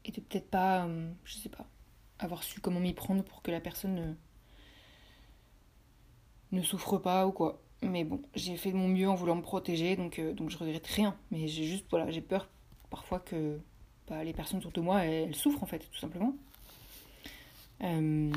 et 0.05 0.11
de 0.11 0.21
peut-être 0.21 0.49
pas, 0.49 0.85
euh, 0.85 1.11
je 1.23 1.35
sais 1.35 1.49
pas, 1.49 1.65
avoir 2.19 2.43
su 2.43 2.59
comment 2.59 2.79
m'y 2.79 2.93
prendre 2.93 3.23
pour 3.23 3.41
que 3.41 3.51
la 3.51 3.59
personne 3.59 3.95
ne, 6.51 6.57
ne 6.57 6.61
souffre 6.63 6.97
pas 6.97 7.27
ou 7.27 7.31
quoi. 7.31 7.61
Mais 7.81 8.03
bon, 8.03 8.21
j'ai 8.35 8.55
fait 8.55 8.71
de 8.71 8.77
mon 8.77 8.87
mieux 8.87 9.09
en 9.09 9.15
voulant 9.15 9.35
me 9.35 9.41
protéger, 9.41 9.95
donc, 9.95 10.19
euh, 10.19 10.33
donc 10.33 10.49
je 10.49 10.57
regrette 10.57 10.87
rien. 10.87 11.17
Mais 11.31 11.47
j'ai 11.47 11.65
juste, 11.65 11.85
voilà, 11.89 12.09
j'ai 12.11 12.21
peur 12.21 12.47
parfois 12.89 13.19
que 13.19 13.59
bah, 14.07 14.23
les 14.23 14.33
personnes 14.33 14.59
autour 14.59 14.71
de 14.71 14.81
moi, 14.81 15.05
elles, 15.05 15.35
souffrent 15.35 15.63
en 15.63 15.67
fait, 15.67 15.79
tout 15.79 15.97
simplement. 15.97 16.33
Euh, 17.81 18.31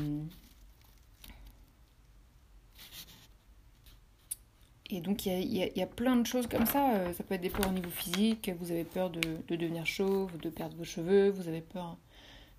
Et 4.89 5.01
donc 5.01 5.25
il 5.25 5.53
y 5.53 5.81
a, 5.81 5.87
plein 5.87 6.15
de 6.15 6.25
choses 6.25 6.47
comme 6.47 6.65
ça. 6.65 6.93
Euh, 6.93 7.13
ça 7.13 7.23
peut 7.23 7.33
être 7.33 7.41
des 7.41 7.49
peurs 7.49 7.67
au 7.67 7.73
niveau 7.73 7.89
physique, 7.89 8.49
vous 8.59 8.71
avez 8.71 8.85
peur 8.85 9.09
de, 9.09 9.19
de 9.47 9.55
devenir 9.55 9.85
chauve, 9.85 10.37
de 10.37 10.49
perdre 10.49 10.77
vos 10.77 10.85
cheveux, 10.85 11.29
vous 11.29 11.49
avez 11.49 11.61
peur 11.61 11.97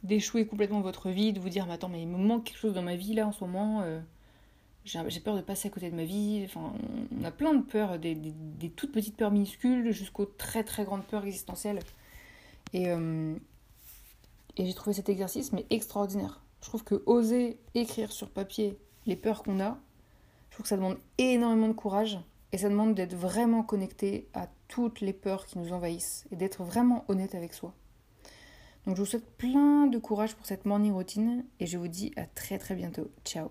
d'échouer 0.04 0.46
complètement 0.46 0.80
votre 0.80 1.10
vie, 1.10 1.32
de 1.32 1.40
vous 1.40 1.48
dire 1.48 1.66
mais 1.66 1.72
attends 1.72 1.88
mais 1.88 2.02
il 2.02 2.08
me 2.08 2.18
manque 2.18 2.44
quelque 2.44 2.58
chose 2.58 2.74
dans 2.74 2.82
ma 2.82 2.96
vie 2.96 3.14
là 3.14 3.26
en 3.26 3.32
ce 3.32 3.42
moment. 3.42 3.80
Euh, 3.82 4.00
j'ai 4.84 5.20
peur 5.20 5.36
de 5.36 5.42
passer 5.42 5.68
à 5.68 5.70
côté 5.70 5.90
de 5.90 5.96
ma 5.96 6.04
vie. 6.04 6.42
Enfin, 6.44 6.72
on 7.18 7.24
a 7.24 7.30
plein 7.30 7.54
de 7.54 7.62
peurs, 7.62 7.98
des, 7.98 8.16
toutes 8.76 8.92
petites 8.92 9.16
peurs 9.16 9.30
minuscules 9.30 9.90
jusqu'aux 9.92 10.24
très 10.24 10.64
très 10.64 10.84
grandes 10.84 11.04
peurs 11.04 11.24
existentielles. 11.26 11.80
Et, 12.72 12.84
et 12.86 14.66
j'ai 14.66 14.74
trouvé 14.74 14.94
cet 14.94 15.10
exercice 15.10 15.52
mais 15.52 15.66
extraordinaire. 15.68 16.40
Je 16.60 16.68
trouve 16.68 16.84
que 16.84 17.02
oser 17.06 17.58
écrire 17.74 18.12
sur 18.12 18.30
papier 18.30 18.78
les 19.06 19.16
peurs 19.16 19.42
qu'on 19.42 19.60
a, 19.60 19.78
trouve 20.50 20.64
que 20.64 20.68
ça 20.68 20.76
demande 20.76 20.98
énormément 21.18 21.68
de 21.68 21.72
courage 21.72 22.18
et 22.52 22.58
ça 22.58 22.68
demande 22.68 22.94
d'être 22.94 23.14
vraiment 23.14 23.62
connecté 23.62 24.28
à 24.34 24.48
toutes 24.66 25.00
les 25.00 25.12
peurs 25.12 25.46
qui 25.46 25.58
nous 25.58 25.72
envahissent 25.72 26.26
et 26.30 26.36
d'être 26.36 26.64
vraiment 26.64 27.04
honnête 27.08 27.34
avec 27.34 27.54
soi. 27.54 27.74
Donc 28.86 28.96
je 28.96 29.02
vous 29.02 29.06
souhaite 29.06 29.36
plein 29.36 29.86
de 29.86 29.98
courage 29.98 30.34
pour 30.34 30.46
cette 30.46 30.64
morning 30.64 30.92
routine 30.92 31.44
et 31.60 31.66
je 31.66 31.78
vous 31.78 31.88
dis 31.88 32.12
à 32.16 32.26
très 32.26 32.58
très 32.58 32.74
bientôt. 32.74 33.10
Ciao 33.24 33.50